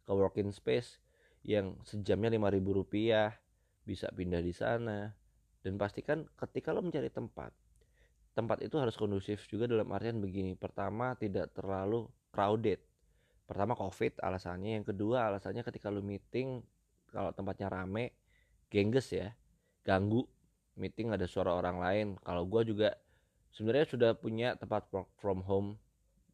ke 0.03 0.11
working 0.11 0.51
space 0.51 0.99
yang 1.45 1.79
sejamnya 1.87 2.35
lima 2.35 2.51
ribu 2.51 2.75
rupiah 2.75 3.31
bisa 3.87 4.11
pindah 4.11 4.43
di 4.43 4.51
sana. 4.51 5.13
Dan 5.59 5.75
pastikan 5.75 6.23
ketika 6.39 6.71
lo 6.71 6.79
mencari 6.79 7.11
tempat 7.11 7.51
tempat 8.39 8.63
itu 8.63 8.79
harus 8.79 8.95
kondusif 8.95 9.43
juga 9.51 9.67
dalam 9.67 9.91
artian 9.91 10.23
begini. 10.23 10.55
Pertama 10.55 11.11
tidak 11.19 11.51
terlalu 11.51 12.07
crowded. 12.31 12.79
Pertama 13.43 13.75
covid 13.75 14.15
alasannya. 14.23 14.79
Yang 14.79 14.95
kedua 14.95 15.27
alasannya 15.27 15.67
ketika 15.67 15.91
lu 15.91 15.99
meeting 15.99 16.63
kalau 17.11 17.35
tempatnya 17.35 17.67
rame 17.67 18.15
gengges 18.71 19.11
ya 19.11 19.35
ganggu. 19.83 20.23
Meeting 20.79 21.11
ada 21.11 21.27
suara 21.27 21.51
orang 21.51 21.83
lain. 21.83 22.07
Kalau 22.23 22.47
gue 22.47 22.61
juga 22.63 22.95
sebenarnya 23.51 23.87
sudah 23.91 24.11
punya 24.15 24.55
tempat 24.55 24.87
work 24.95 25.11
from 25.19 25.43
home 25.43 25.75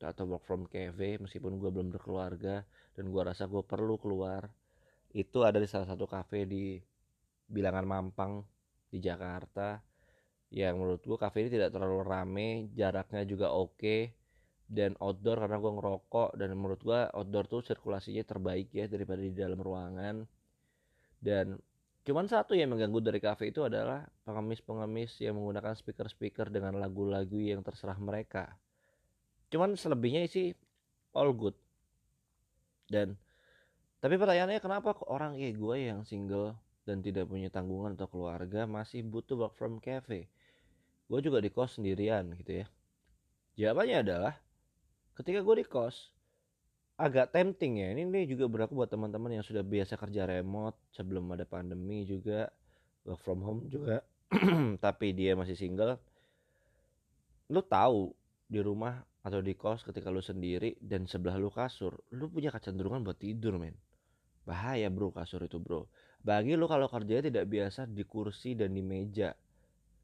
atau 0.01 0.27
work 0.27 0.43
from 0.43 0.67
cafe 0.67 1.15
meskipun 1.21 1.55
gue 1.61 1.69
belum 1.71 1.93
berkeluarga 1.93 2.65
dan 2.95 3.05
gue 3.07 3.21
rasa 3.23 3.47
gue 3.47 3.63
perlu 3.63 3.95
keluar 3.95 4.47
itu 5.15 5.47
ada 5.47 5.61
di 5.61 5.67
salah 5.69 5.87
satu 5.87 6.03
cafe 6.09 6.43
di 6.43 6.75
bilangan 7.47 7.87
Mampang 7.87 8.43
di 8.91 8.99
Jakarta 8.99 9.79
yang 10.51 10.79
menurut 10.79 11.03
gue 11.03 11.17
kafe 11.19 11.47
ini 11.47 11.49
tidak 11.55 11.71
terlalu 11.71 12.03
rame 12.03 12.49
jaraknya 12.75 13.23
juga 13.23 13.51
oke 13.55 13.75
okay, 13.79 14.01
dan 14.65 14.97
outdoor 14.97 15.45
karena 15.45 15.57
gue 15.61 15.71
ngerokok 15.77 16.29
dan 16.41 16.49
menurut 16.57 16.81
gue 16.81 16.99
outdoor 17.13 17.45
tuh 17.45 17.61
sirkulasinya 17.61 18.25
terbaik 18.25 18.73
ya 18.73 18.89
daripada 18.89 19.21
di 19.21 19.33
dalam 19.33 19.61
ruangan. 19.61 20.25
Dan 21.21 21.57
cuman 22.05 22.25
satu 22.25 22.57
yang 22.57 22.73
mengganggu 22.73 23.01
dari 23.01 23.21
kafe 23.21 23.53
itu 23.53 23.65
adalah 23.65 24.05
pengemis-pengemis 24.25 25.21
yang 25.21 25.37
menggunakan 25.37 25.73
speaker-speaker 25.77 26.49
dengan 26.49 26.77
lagu-lagu 26.77 27.37
yang 27.37 27.61
terserah 27.61 27.97
mereka 27.97 28.57
cuman 29.55 29.79
selebihnya 29.79 30.27
sih 30.27 30.51
all 31.15 31.31
good. 31.31 31.55
Dan 32.91 33.15
tapi 34.03 34.19
pertanyaannya 34.19 34.59
kenapa 34.59 34.91
orang 35.07 35.39
kayak 35.39 35.55
gue 35.55 35.75
yang 35.87 36.03
single 36.03 36.59
dan 36.83 36.99
tidak 36.99 37.25
punya 37.31 37.47
tanggungan 37.47 37.95
atau 37.95 38.05
keluarga 38.11 38.67
masih 38.67 39.01
butuh 39.07 39.39
work 39.39 39.55
from 39.55 39.79
cafe? 39.79 40.27
Gue 41.07 41.23
juga 41.23 41.39
di 41.39 41.47
kos 41.47 41.79
sendirian 41.79 42.35
gitu 42.35 42.61
ya. 42.61 42.65
Jawabannya 43.55 43.97
adalah 44.03 44.33
ketika 45.15 45.39
gue 45.39 45.63
di 45.63 45.65
kos 45.65 46.11
agak 46.99 47.31
tempting 47.31 47.79
ya. 47.79 47.95
Ini, 47.95 48.03
ini 48.03 48.27
juga 48.27 48.51
berlaku 48.51 48.75
buat 48.75 48.91
teman-teman 48.91 49.39
yang 49.39 49.45
sudah 49.47 49.63
biasa 49.63 49.95
kerja 49.95 50.27
remote 50.27 50.75
sebelum 50.91 51.31
ada 51.31 51.47
pandemi 51.47 52.03
juga 52.03 52.51
work 53.07 53.23
from 53.23 53.39
home 53.39 53.71
juga. 53.71 54.03
Tapi 54.85 55.15
dia 55.15 55.31
masih 55.39 55.55
single 55.55 55.95
lu 57.45 57.61
tahu 57.61 58.09
di 58.45 58.61
rumah 58.61 59.01
atau 59.25 59.41
di 59.41 59.57
kos 59.57 59.81
ketika 59.81 60.13
lu 60.13 60.21
sendiri 60.21 60.77
dan 60.77 61.09
sebelah 61.09 61.41
lu 61.41 61.49
kasur 61.49 61.97
lu 62.13 62.29
punya 62.29 62.53
kecenderungan 62.53 63.01
buat 63.01 63.17
tidur 63.17 63.57
men. 63.57 63.73
Bahaya 64.45 64.93
bro 64.93 65.09
kasur 65.09 65.41
itu 65.41 65.57
bro. 65.57 65.89
Bagi 66.21 66.53
lu 66.53 66.69
kalau 66.69 66.85
kerjanya 66.85 67.33
tidak 67.33 67.45
biasa 67.49 67.89
di 67.89 68.05
kursi 68.05 68.53
dan 68.53 68.77
di 68.77 68.85
meja. 68.85 69.33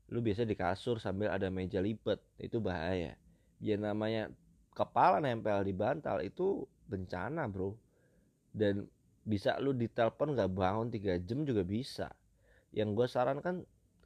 Lu 0.09 0.25
biasa 0.25 0.49
di 0.49 0.57
kasur 0.57 0.97
sambil 0.97 1.29
ada 1.29 1.53
meja 1.53 1.77
lipat 1.77 2.17
itu 2.41 2.57
bahaya. 2.57 3.13
Ya 3.61 3.77
namanya 3.77 4.33
kepala 4.73 5.21
nempel 5.21 5.61
di 5.61 5.73
bantal 5.77 6.25
itu 6.25 6.65
bencana 6.89 7.45
bro. 7.45 7.77
Dan 8.49 8.89
bisa 9.21 9.61
lu 9.61 9.77
ditelepon 9.77 10.33
gak 10.33 10.49
bangun 10.49 10.89
3 10.89 11.21
jam 11.21 11.45
juga 11.45 11.61
bisa. 11.61 12.09
Yang 12.73 12.89
gue 12.97 13.07
sarankan 13.07 13.55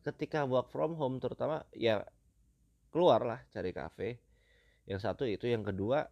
ketika 0.03 0.43
work 0.43 0.67
from 0.69 0.99
home 0.99 1.17
terutama 1.23 1.63
ya 1.71 2.03
keluar 2.91 3.23
lah 3.23 3.39
cari 3.49 3.73
kafe 3.73 4.21
yang 4.85 5.01
satu 5.01 5.25
itu 5.25 5.49
yang 5.49 5.65
kedua 5.65 6.05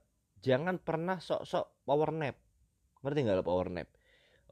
jangan 0.43 0.81
pernah 0.81 1.17
sok-sok 1.21 1.85
power 1.87 2.09
nap. 2.11 2.35
Ngerti 3.05 3.19
nggak 3.23 3.37
lo 3.41 3.45
power 3.45 3.69
nap? 3.69 3.87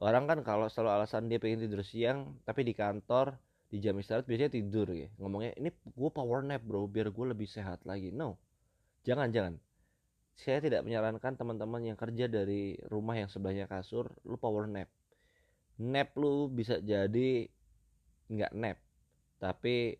Orang 0.02 0.26
kan 0.26 0.42
kalau 0.42 0.66
selalu 0.66 1.02
alasan 1.02 1.30
dia 1.30 1.38
pengen 1.38 1.62
tidur 1.62 1.82
siang 1.86 2.38
tapi 2.42 2.66
di 2.66 2.74
kantor 2.74 3.38
di 3.70 3.78
jam 3.78 3.94
istirahat 3.98 4.26
biasanya 4.26 4.52
tidur 4.52 4.88
ya. 4.90 5.08
Ngomongnya 5.20 5.54
ini 5.58 5.70
gue 5.70 6.10
power 6.10 6.42
nap 6.42 6.62
bro 6.64 6.88
biar 6.88 7.10
gue 7.10 7.26
lebih 7.34 7.46
sehat 7.46 7.84
lagi. 7.86 8.10
No. 8.10 8.38
Jangan 9.04 9.30
jangan. 9.30 9.54
Saya 10.32 10.64
tidak 10.64 10.82
menyarankan 10.88 11.36
teman-teman 11.36 11.92
yang 11.92 11.98
kerja 11.98 12.24
dari 12.24 12.78
rumah 12.88 13.20
yang 13.20 13.28
sebelahnya 13.28 13.68
kasur 13.68 14.08
lu 14.24 14.40
power 14.40 14.64
nap. 14.64 14.88
Nap 15.82 16.14
lu 16.16 16.48
bisa 16.48 16.78
jadi 16.80 17.46
nggak 18.32 18.52
nap 18.56 18.78
tapi 19.42 19.98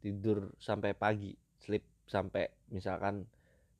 tidur 0.00 0.50
sampai 0.58 0.96
pagi 0.96 1.36
sleep 1.62 1.84
sampai 2.08 2.48
misalkan 2.72 3.28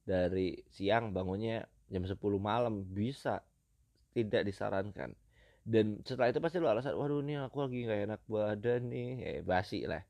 dari 0.02 0.58
siang 0.70 1.14
bangunnya 1.14 1.62
jam 1.92 2.02
10 2.02 2.18
malam 2.42 2.82
bisa 2.88 3.42
tidak 4.12 4.42
disarankan. 4.48 5.14
Dan 5.62 6.02
setelah 6.02 6.34
itu 6.34 6.42
pasti 6.42 6.58
lu 6.58 6.66
alasan 6.66 6.98
waduh 6.98 7.22
nih 7.22 7.46
aku 7.46 7.70
lagi 7.70 7.86
nggak 7.86 8.00
enak 8.10 8.22
badan 8.26 8.82
nih. 8.90 9.10
Eh 9.22 9.40
basi 9.46 9.86
lah. 9.86 10.02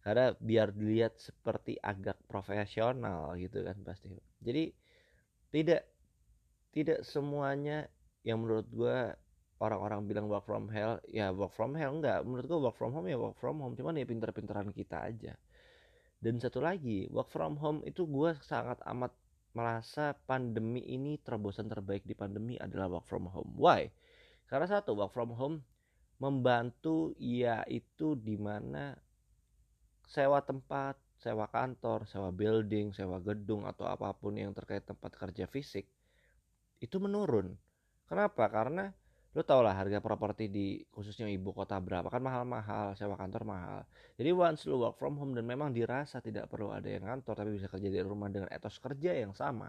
Karena 0.00 0.32
biar 0.38 0.70
dilihat 0.72 1.18
seperti 1.18 1.76
agak 1.82 2.16
profesional 2.30 3.36
gitu 3.36 3.60
kan 3.66 3.76
pasti. 3.84 4.08
Jadi 4.40 4.72
tidak 5.52 5.82
tidak 6.72 7.04
semuanya 7.04 7.90
yang 8.24 8.40
menurut 8.42 8.66
gue 8.72 8.98
orang-orang 9.60 10.04
bilang 10.04 10.26
work 10.28 10.44
from 10.44 10.68
hell 10.68 11.00
ya 11.08 11.32
work 11.32 11.52
from 11.56 11.72
hell 11.72 11.96
enggak 11.96 12.20
menurut 12.20 12.44
gue 12.44 12.58
work 12.60 12.76
from 12.76 12.92
home 12.92 13.08
ya 13.08 13.16
work 13.16 13.36
from 13.40 13.56
home 13.56 13.72
cuman 13.72 13.96
ya 13.96 14.06
pinter-pinteran 14.08 14.72
kita 14.72 15.10
aja. 15.10 15.34
Dan 16.16 16.40
satu 16.40 16.64
lagi 16.64 17.04
work 17.12 17.28
from 17.28 17.60
home 17.60 17.84
itu 17.84 18.08
gue 18.08 18.32
sangat 18.40 18.80
amat 18.88 19.12
merasa 19.56 20.12
pandemi 20.28 20.84
ini 20.84 21.16
terobosan 21.16 21.72
terbaik 21.72 22.04
di 22.04 22.12
pandemi 22.12 22.60
adalah 22.60 23.00
work 23.00 23.08
from 23.08 23.24
home 23.32 23.56
why 23.56 23.88
karena 24.52 24.68
satu 24.68 24.92
work 24.92 25.16
from 25.16 25.32
home 25.32 25.64
membantu 26.20 27.12
yaitu 27.16 28.16
di 28.16 28.36
mana 28.40 28.96
sewa 30.06 30.40
tempat, 30.40 30.96
sewa 31.18 31.50
kantor, 31.50 32.06
sewa 32.08 32.30
building, 32.30 32.94
sewa 32.94 33.18
gedung 33.20 33.66
atau 33.66 33.90
apa 33.90 34.14
pun 34.16 34.38
yang 34.38 34.54
terkait 34.54 34.86
tempat 34.86 35.12
kerja 35.12 35.44
fisik 35.50 35.90
itu 36.78 36.96
menurun. 37.02 37.56
Kenapa? 38.06 38.46
Karena 38.46 38.94
lu 39.36 39.44
tau 39.44 39.60
lah 39.60 39.76
harga 39.76 40.00
properti 40.00 40.48
di 40.48 40.80
khususnya 40.88 41.28
ibu 41.28 41.52
kota 41.52 41.76
berapa. 41.76 42.08
Kan 42.08 42.24
mahal-mahal 42.24 42.96
sewa 42.96 43.20
kantor 43.20 43.44
mahal. 43.44 43.80
Jadi 44.16 44.32
once 44.32 44.64
lu 44.64 44.80
work 44.80 44.96
from 44.96 45.20
home 45.20 45.36
dan 45.36 45.44
memang 45.44 45.76
dirasa 45.76 46.24
tidak 46.24 46.48
perlu 46.48 46.72
ada 46.72 46.88
yang 46.88 47.04
kantor 47.04 47.44
tapi 47.44 47.50
bisa 47.52 47.68
kerja 47.68 47.92
di 47.92 48.00
rumah 48.00 48.32
dengan 48.32 48.48
etos 48.48 48.80
kerja 48.80 49.12
yang 49.12 49.36
sama. 49.36 49.68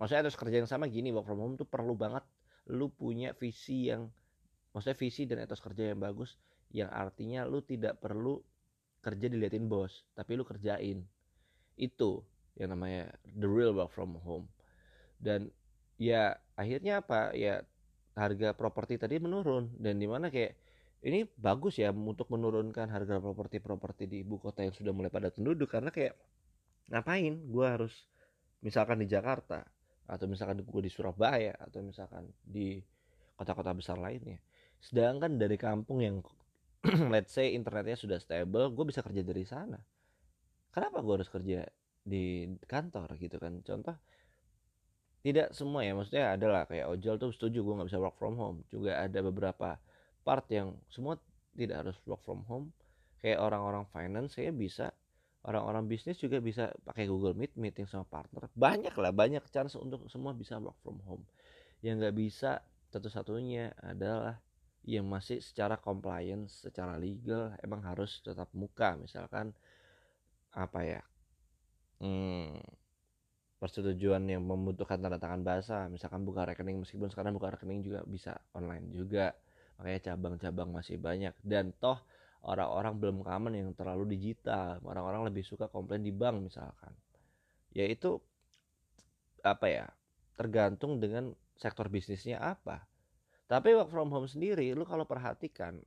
Maksudnya 0.00 0.24
etos 0.24 0.40
kerja 0.40 0.64
yang 0.64 0.70
sama 0.72 0.88
gini 0.88 1.12
work 1.12 1.28
from 1.28 1.44
home 1.44 1.54
tuh 1.60 1.68
perlu 1.68 1.92
banget 1.92 2.24
lu 2.72 2.88
punya 2.88 3.36
visi 3.36 3.92
yang 3.92 4.08
maksudnya 4.72 4.96
visi 4.96 5.28
dan 5.28 5.44
etos 5.44 5.60
kerja 5.60 5.92
yang 5.92 6.00
bagus 6.00 6.40
yang 6.72 6.88
artinya 6.88 7.44
lu 7.44 7.60
tidak 7.60 8.00
perlu 8.00 8.40
kerja 9.04 9.28
diliatin 9.28 9.68
bos 9.68 10.08
tapi 10.16 10.32
lu 10.32 10.48
kerjain. 10.48 11.04
Itu 11.76 12.24
yang 12.56 12.72
namanya 12.72 13.12
the 13.36 13.44
real 13.44 13.76
work 13.76 13.92
from 13.92 14.16
home. 14.24 14.48
Dan 15.20 15.52
ya 16.00 16.40
akhirnya 16.56 17.04
apa? 17.04 17.36
Ya 17.36 17.68
harga 18.16 18.52
properti 18.52 19.00
tadi 19.00 19.16
menurun. 19.18 19.76
Dan 19.76 19.98
di 20.00 20.08
mana 20.08 20.28
kayak 20.28 20.56
ini 21.02 21.26
bagus 21.34 21.82
ya 21.82 21.90
untuk 21.90 22.30
menurunkan 22.30 22.86
harga 22.88 23.18
properti-properti 23.18 24.06
di 24.06 24.16
ibu 24.22 24.38
kota 24.38 24.62
yang 24.62 24.74
sudah 24.74 24.92
mulai 24.94 25.10
pada 25.10 25.28
penduduk. 25.32 25.68
Karena 25.68 25.90
kayak 25.90 26.14
ngapain 26.92 27.34
gue 27.48 27.66
harus 27.66 27.94
misalkan 28.62 29.02
di 29.02 29.10
Jakarta 29.10 29.66
atau 30.06 30.26
misalkan 30.26 30.62
gue 30.62 30.82
di 30.82 30.90
Surabaya 30.90 31.54
atau 31.58 31.82
misalkan 31.82 32.30
di 32.42 32.78
kota-kota 33.34 33.74
besar 33.74 33.98
lainnya. 33.98 34.38
Sedangkan 34.82 35.38
dari 35.38 35.58
kampung 35.58 36.02
yang 36.02 36.16
let's 37.14 37.34
say 37.34 37.54
internetnya 37.54 37.94
sudah 37.94 38.18
stable 38.18 38.70
gue 38.74 38.84
bisa 38.86 39.02
kerja 39.02 39.22
dari 39.22 39.46
sana. 39.46 39.78
Kenapa 40.72 41.04
gue 41.04 41.14
harus 41.20 41.30
kerja 41.30 41.66
di 42.02 42.48
kantor 42.66 43.14
gitu 43.18 43.36
kan? 43.38 43.62
Contoh 43.62 43.94
tidak 45.22 45.54
semua 45.54 45.86
ya 45.86 45.94
maksudnya 45.94 46.34
adalah 46.34 46.66
kayak 46.66 46.90
ojol 46.90 47.14
tuh 47.14 47.30
setuju 47.30 47.62
gue 47.62 47.74
nggak 47.78 47.88
bisa 47.94 48.02
work 48.02 48.18
from 48.18 48.34
home. 48.34 48.58
Juga 48.66 48.98
ada 48.98 49.22
beberapa 49.22 49.78
part 50.26 50.46
yang 50.50 50.74
semua 50.90 51.14
tidak 51.54 51.86
harus 51.86 51.96
work 52.10 52.22
from 52.26 52.42
home. 52.50 52.74
Kayak 53.22 53.38
orang-orang 53.38 53.86
finance 53.94 54.34
saya 54.34 54.50
bisa 54.50 54.90
orang-orang 55.46 55.86
bisnis 55.86 56.18
juga 56.18 56.42
bisa 56.42 56.74
pakai 56.82 57.06
Google 57.06 57.38
Meet 57.38 57.54
meeting 57.54 57.86
sama 57.86 58.02
partner. 58.02 58.50
Banyak 58.54 58.94
lah 58.98 59.14
banyak 59.14 59.46
chance 59.54 59.78
untuk 59.78 60.10
semua 60.10 60.34
bisa 60.34 60.58
work 60.58 60.78
from 60.82 60.98
home. 61.06 61.22
Yang 61.86 61.94
nggak 62.02 62.16
bisa 62.18 62.50
satu-satunya 62.90 63.78
adalah 63.78 64.42
yang 64.82 65.06
masih 65.06 65.38
secara 65.38 65.78
compliance 65.78 66.66
secara 66.66 66.98
legal 66.98 67.54
emang 67.62 67.78
harus 67.86 68.18
tetap 68.26 68.50
muka. 68.58 68.98
Misalkan 68.98 69.54
apa 70.50 70.80
ya 70.82 71.00
hmm, 72.02 72.81
persetujuan 73.62 74.26
yang 74.26 74.42
membutuhkan 74.42 74.98
tanda 74.98 75.22
tangan 75.22 75.46
bahasa 75.46 75.86
misalkan 75.86 76.26
buka 76.26 76.42
rekening 76.42 76.82
meskipun 76.82 77.06
sekarang 77.14 77.38
buka 77.38 77.54
rekening 77.54 77.86
juga 77.86 78.02
bisa 78.02 78.34
online 78.58 78.90
juga. 78.90 79.30
Makanya 79.78 80.10
cabang-cabang 80.10 80.74
masih 80.74 80.98
banyak. 80.98 81.30
Dan 81.46 81.70
toh 81.78 82.02
orang-orang 82.42 82.98
belum 82.98 83.16
common 83.22 83.54
yang 83.54 83.70
terlalu 83.78 84.18
digital. 84.18 84.82
Orang-orang 84.82 85.30
lebih 85.30 85.46
suka 85.46 85.70
komplain 85.70 86.02
di 86.02 86.10
bank 86.10 86.50
misalkan. 86.50 86.90
Yaitu 87.70 88.18
apa 89.46 89.66
ya 89.70 89.86
tergantung 90.34 90.98
dengan 90.98 91.30
sektor 91.54 91.86
bisnisnya 91.86 92.42
apa. 92.42 92.82
Tapi 93.46 93.78
work 93.78 93.94
from 93.94 94.10
home 94.10 94.26
sendiri 94.26 94.74
lu 94.74 94.82
kalau 94.82 95.06
perhatikan 95.06 95.78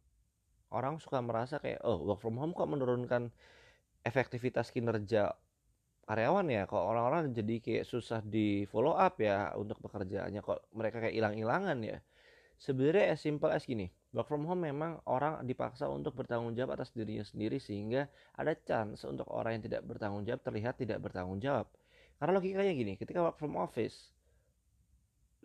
orang 0.71 1.03
suka 1.03 1.19
merasa 1.19 1.59
kayak 1.59 1.83
oh 1.83 1.99
work 2.07 2.23
from 2.23 2.39
home 2.39 2.55
kok 2.55 2.71
menurunkan 2.71 3.35
efektivitas 4.07 4.71
kinerja 4.71 5.35
karyawan 6.05 6.45
ya 6.49 6.69
kok 6.69 6.79
orang-orang 6.79 7.33
jadi 7.33 7.55
kayak 7.61 7.85
susah 7.89 8.21
di 8.21 8.69
follow 8.69 8.93
up 8.93 9.17
ya 9.17 9.53
untuk 9.57 9.81
pekerjaannya 9.81 10.41
kok 10.45 10.69
mereka 10.77 11.01
kayak 11.01 11.15
hilang-hilangan 11.17 11.77
ya. 11.81 11.97
Sebenarnya 12.55 13.17
as 13.17 13.19
simple 13.19 13.51
as 13.51 13.65
gini 13.67 13.91
work 14.15 14.31
from 14.31 14.47
home 14.47 14.63
memang 14.63 15.03
orang 15.11 15.43
dipaksa 15.43 15.91
untuk 15.91 16.15
bertanggung 16.15 16.55
jawab 16.55 16.79
atas 16.79 16.95
dirinya 16.95 17.27
sendiri 17.27 17.59
sehingga 17.59 18.07
ada 18.39 18.55
chance 18.55 19.03
untuk 19.03 19.27
orang 19.27 19.59
yang 19.59 19.63
tidak 19.67 19.81
bertanggung 19.83 20.23
jawab 20.23 20.39
terlihat 20.45 20.79
tidak 20.79 21.03
bertanggung 21.03 21.43
jawab. 21.43 21.67
Karena 22.15 22.31
logikanya 22.39 22.71
gini 22.71 22.93
ketika 22.95 23.19
work 23.19 23.35
from 23.35 23.59
office 23.59 24.15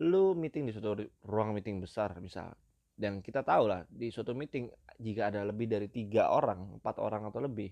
lu 0.01 0.33
meeting 0.33 0.65
di 0.65 0.73
suatu 0.73 0.97
ruang 1.29 1.53
meeting 1.53 1.77
besar 1.77 2.15
misal 2.17 2.57
dan 2.97 3.21
kita 3.21 3.45
tahu 3.45 3.69
lah 3.69 3.85
di 3.85 4.09
suatu 4.09 4.33
meeting 4.33 4.65
jika 4.97 5.29
ada 5.29 5.45
lebih 5.45 5.69
dari 5.69 5.85
tiga 5.89 6.33
orang 6.33 6.81
empat 6.81 6.97
orang 6.97 7.29
atau 7.29 7.41
lebih 7.41 7.69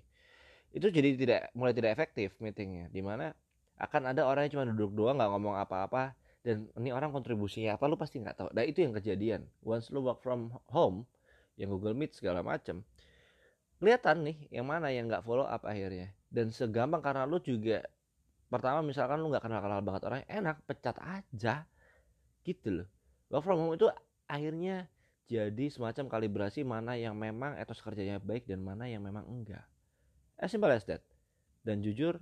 itu 0.70 0.88
jadi 0.94 1.10
tidak 1.18 1.42
mulai 1.58 1.74
tidak 1.74 1.98
efektif 1.98 2.38
meetingnya 2.38 2.90
di 2.94 3.02
mana 3.02 3.34
akan 3.80 4.12
ada 4.12 4.28
orang 4.28 4.46
yang 4.48 4.60
cuma 4.60 4.66
duduk 4.70 4.92
doang 4.94 5.16
nggak 5.18 5.32
ngomong 5.32 5.56
apa-apa 5.58 6.14
dan 6.40 6.72
ini 6.80 6.96
orang 6.96 7.12
kontribusinya 7.12 7.76
apa 7.76 7.84
lu 7.88 8.00
pasti 8.00 8.20
nggak 8.24 8.36
tahu. 8.40 8.50
Dan 8.56 8.64
itu 8.68 8.80
yang 8.84 8.96
kejadian. 8.96 9.42
Once 9.60 9.92
lu 9.92 10.04
work 10.04 10.24
from 10.24 10.56
home 10.72 11.04
yang 11.60 11.68
Google 11.72 11.96
Meet 11.96 12.16
segala 12.16 12.40
macam 12.40 12.84
kelihatan 13.80 14.28
nih 14.28 14.38
yang 14.52 14.68
mana 14.68 14.92
yang 14.92 15.08
nggak 15.08 15.24
follow 15.24 15.48
up 15.48 15.68
akhirnya. 15.68 16.12
Dan 16.32 16.52
segampang 16.52 17.04
karena 17.04 17.28
lu 17.28 17.40
juga 17.44 17.84
pertama 18.48 18.80
misalkan 18.84 19.20
lu 19.20 19.32
nggak 19.32 19.44
kenal 19.44 19.60
kenal 19.60 19.80
banget 19.84 20.02
orang 20.08 20.22
enak 20.32 20.58
pecat 20.64 20.96
aja 21.00 21.68
gitu 22.48 22.84
loh. 22.84 22.88
Work 23.32 23.44
from 23.44 23.60
home 23.60 23.76
itu 23.76 23.92
akhirnya 24.28 24.88
jadi 25.30 25.70
semacam 25.70 26.08
kalibrasi 26.08 26.64
mana 26.64 26.96
yang 26.96 27.14
memang 27.14 27.60
etos 27.60 27.84
kerjanya 27.84 28.18
baik 28.18 28.48
dan 28.50 28.64
mana 28.64 28.90
yang 28.90 29.06
memang 29.06 29.28
enggak 29.30 29.62
as 30.40 30.50
simple 30.50 30.72
as 30.72 30.88
that. 30.88 31.04
Dan 31.62 31.84
jujur 31.84 32.18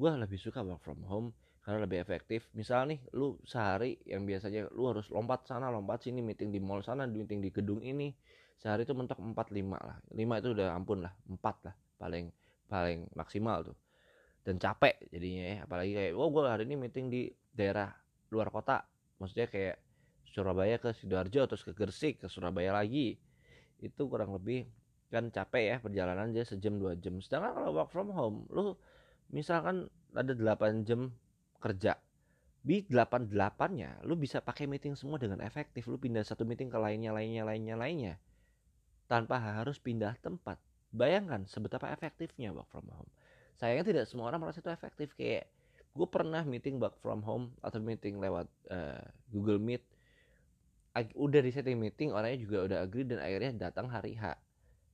gue 0.00 0.10
lebih 0.10 0.40
suka 0.40 0.64
work 0.64 0.80
from 0.80 1.04
home 1.04 1.36
karena 1.62 1.84
lebih 1.86 2.02
efektif. 2.02 2.48
Misal 2.56 2.90
nih 2.90 2.98
lu 3.14 3.38
sehari 3.46 4.00
yang 4.08 4.26
biasanya 4.26 4.72
lu 4.74 4.90
harus 4.90 5.06
lompat 5.12 5.46
sana 5.46 5.70
lompat 5.70 6.02
sini 6.08 6.24
meeting 6.24 6.50
di 6.50 6.58
mall 6.58 6.82
sana 6.82 7.06
meeting 7.06 7.38
di 7.38 7.54
gedung 7.54 7.84
ini 7.84 8.10
sehari 8.58 8.82
itu 8.82 8.94
mentok 8.96 9.20
4 9.20 9.36
5 9.36 9.68
lah. 9.78 9.98
5 10.10 10.40
itu 10.42 10.48
udah 10.58 10.68
ampun 10.74 11.04
lah 11.06 11.12
4 11.28 11.38
lah 11.68 11.74
paling 12.00 12.32
paling 12.66 13.06
maksimal 13.14 13.62
tuh. 13.62 13.76
Dan 14.42 14.58
capek 14.58 14.98
jadinya 15.14 15.44
ya 15.46 15.56
apalagi 15.68 15.92
kayak 15.94 16.12
oh 16.18 16.28
gue 16.34 16.42
hari 16.48 16.66
ini 16.66 16.74
meeting 16.74 17.06
di 17.12 17.30
daerah 17.54 17.94
luar 18.34 18.50
kota. 18.50 18.82
Maksudnya 19.22 19.46
kayak 19.46 19.76
Surabaya 20.32 20.80
ke 20.80 20.96
Sidoarjo 20.96 21.44
terus 21.46 21.62
ke 21.62 21.76
Gresik 21.76 22.24
ke 22.24 22.26
Surabaya 22.26 22.74
lagi. 22.74 23.20
Itu 23.78 24.08
kurang 24.10 24.34
lebih 24.34 24.66
kan 25.12 25.28
capek 25.28 25.64
ya 25.68 25.76
perjalanan 25.84 26.32
aja 26.32 26.56
sejam 26.56 26.80
dua 26.80 26.96
jam. 26.96 27.20
Sedangkan 27.20 27.52
kalau 27.52 27.70
work 27.76 27.92
from 27.92 28.08
home 28.16 28.48
lu 28.48 28.72
misalkan 29.28 29.92
ada 30.16 30.32
8 30.32 30.88
jam 30.88 31.12
kerja 31.60 32.00
di 32.64 32.84
8 32.88 33.28
8 33.28 34.08
lu 34.08 34.14
bisa 34.16 34.40
pakai 34.40 34.64
meeting 34.64 34.96
semua 34.96 35.20
dengan 35.20 35.44
efektif. 35.44 35.84
Lu 35.84 36.00
pindah 36.00 36.24
satu 36.24 36.48
meeting 36.48 36.72
ke 36.72 36.78
lainnya 36.80 37.12
lainnya 37.12 37.44
lainnya 37.44 37.76
lainnya 37.76 38.14
tanpa 39.04 39.36
harus 39.36 39.76
pindah 39.76 40.16
tempat. 40.24 40.56
Bayangkan 40.88 41.44
seberapa 41.44 41.92
efektifnya 41.92 42.56
work 42.56 42.72
from 42.72 42.88
home. 42.88 43.12
Sayangnya 43.60 43.84
tidak 43.84 44.04
semua 44.08 44.32
orang 44.32 44.40
merasa 44.40 44.64
itu 44.64 44.72
efektif. 44.72 45.12
Kayak 45.12 45.44
gue 45.92 46.08
pernah 46.08 46.40
meeting 46.40 46.80
work 46.80 46.96
from 47.04 47.20
home 47.20 47.52
atau 47.60 47.76
meeting 47.84 48.16
lewat 48.16 48.48
uh, 48.72 49.04
Google 49.28 49.60
Meet. 49.60 49.84
Udah 51.16 51.40
di 51.44 51.52
setting 51.52 51.76
meeting 51.76 52.16
orangnya 52.16 52.40
juga 52.40 52.58
udah 52.64 52.78
agree 52.84 53.04
dan 53.04 53.20
akhirnya 53.20 53.68
datang 53.68 53.88
hari 53.92 54.16
H 54.16 54.51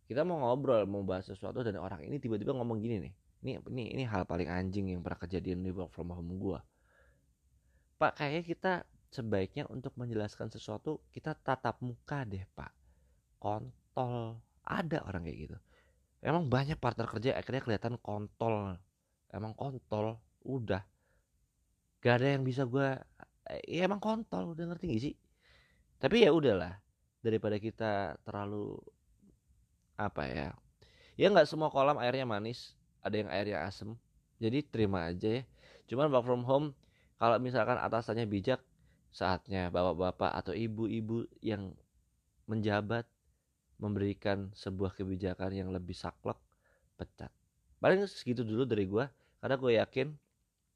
kita 0.08 0.24
mau 0.24 0.40
ngobrol 0.40 0.88
mau 0.88 1.04
bahas 1.04 1.28
sesuatu 1.28 1.60
dan 1.60 1.76
orang 1.76 2.00
ini 2.02 2.16
tiba-tiba 2.16 2.56
ngomong 2.56 2.80
gini 2.80 2.96
nih. 3.04 3.12
Ini 3.38 3.52
ini 3.70 3.84
ini 3.94 4.04
hal 4.08 4.26
paling 4.26 4.50
anjing 4.50 4.90
yang 4.90 5.04
pernah 5.04 5.20
kejadian 5.22 5.62
di 5.62 5.70
work 5.70 5.94
from 5.94 6.10
home 6.10 6.40
gue 6.40 6.58
pak 7.98 8.14
kayaknya 8.14 8.42
kita 8.46 8.72
sebaiknya 9.10 9.66
untuk 9.66 9.92
menjelaskan 9.98 10.48
sesuatu 10.54 11.02
kita 11.10 11.34
tatap 11.34 11.82
muka 11.82 12.22
deh 12.22 12.46
pak. 12.54 12.70
Kontol. 13.42 14.38
Ada 14.62 15.02
orang 15.02 15.26
kayak 15.26 15.38
gitu. 15.50 15.56
Emang 16.22 16.46
banyak 16.46 16.78
partner 16.78 17.10
kerja 17.10 17.34
akhirnya 17.34 17.62
kelihatan 17.62 17.94
kontol. 17.98 18.78
Emang 19.34 19.52
kontol 19.58 20.22
udah. 20.46 20.82
Gak 21.98 22.22
ada 22.22 22.38
yang 22.38 22.46
bisa 22.46 22.62
gue 22.62 22.94
ya 23.66 23.82
emang 23.90 23.98
kontol 23.98 24.54
udah 24.54 24.64
ngerti 24.70 24.84
gak 24.94 25.02
sih? 25.02 25.14
Tapi 25.98 26.22
ya 26.22 26.30
udahlah 26.30 26.78
daripada 27.18 27.58
kita 27.58 28.14
terlalu 28.22 28.78
apa 29.98 30.24
ya 30.30 30.48
ya 31.18 31.26
nggak 31.28 31.50
semua 31.50 31.68
kolam 31.74 31.98
airnya 31.98 32.24
manis 32.24 32.78
ada 33.02 33.18
yang 33.18 33.28
airnya 33.28 33.66
asem 33.66 33.98
jadi 34.38 34.62
terima 34.62 35.10
aja 35.10 35.42
ya. 35.42 35.44
Cuman 35.90 36.08
work 36.14 36.24
from 36.24 36.42
home 36.46 36.66
kalau 37.18 37.36
misalkan 37.42 37.76
atasannya 37.76 38.24
bijak 38.30 38.62
saatnya 39.10 39.68
bapak-bapak 39.74 40.30
atau 40.30 40.54
ibu-ibu 40.54 41.26
yang 41.42 41.74
menjabat 42.46 43.04
memberikan 43.78 44.50
sebuah 44.54 44.94
kebijakan 44.94 45.54
yang 45.54 45.68
lebih 45.74 45.94
saklek 45.94 46.38
pecat. 46.94 47.30
Paling 47.78 48.06
segitu 48.06 48.46
dulu 48.46 48.66
dari 48.66 48.86
gue 48.86 49.04
karena 49.42 49.56
gue 49.58 49.72
yakin 49.78 50.08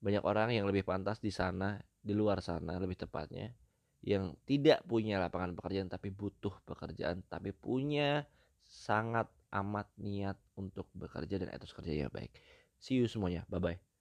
banyak 0.03 0.23
orang 0.27 0.55
yang 0.55 0.67
lebih 0.67 0.83
pantas 0.83 1.23
di 1.23 1.31
sana 1.31 1.79
di 2.03 2.15
luar 2.15 2.43
sana 2.43 2.79
lebih 2.83 2.99
tepatnya 2.99 3.55
yang 4.03 4.35
tidak 4.43 4.83
punya 4.83 5.23
lapangan 5.23 5.55
pekerjaan 5.55 5.87
tapi 5.87 6.11
butuh 6.11 6.51
pekerjaan 6.67 7.23
tapi 7.31 7.55
punya 7.55 8.27
sangat 8.73 9.29
amat 9.53 9.93
niat 10.01 10.41
untuk 10.57 10.89
bekerja 10.97 11.45
dan 11.45 11.53
etos 11.53 11.77
kerja 11.77 12.09
yang 12.09 12.13
baik. 12.13 12.33
See 12.81 12.97
you 12.97 13.05
semuanya. 13.05 13.45
Bye 13.53 13.61
bye. 13.61 13.92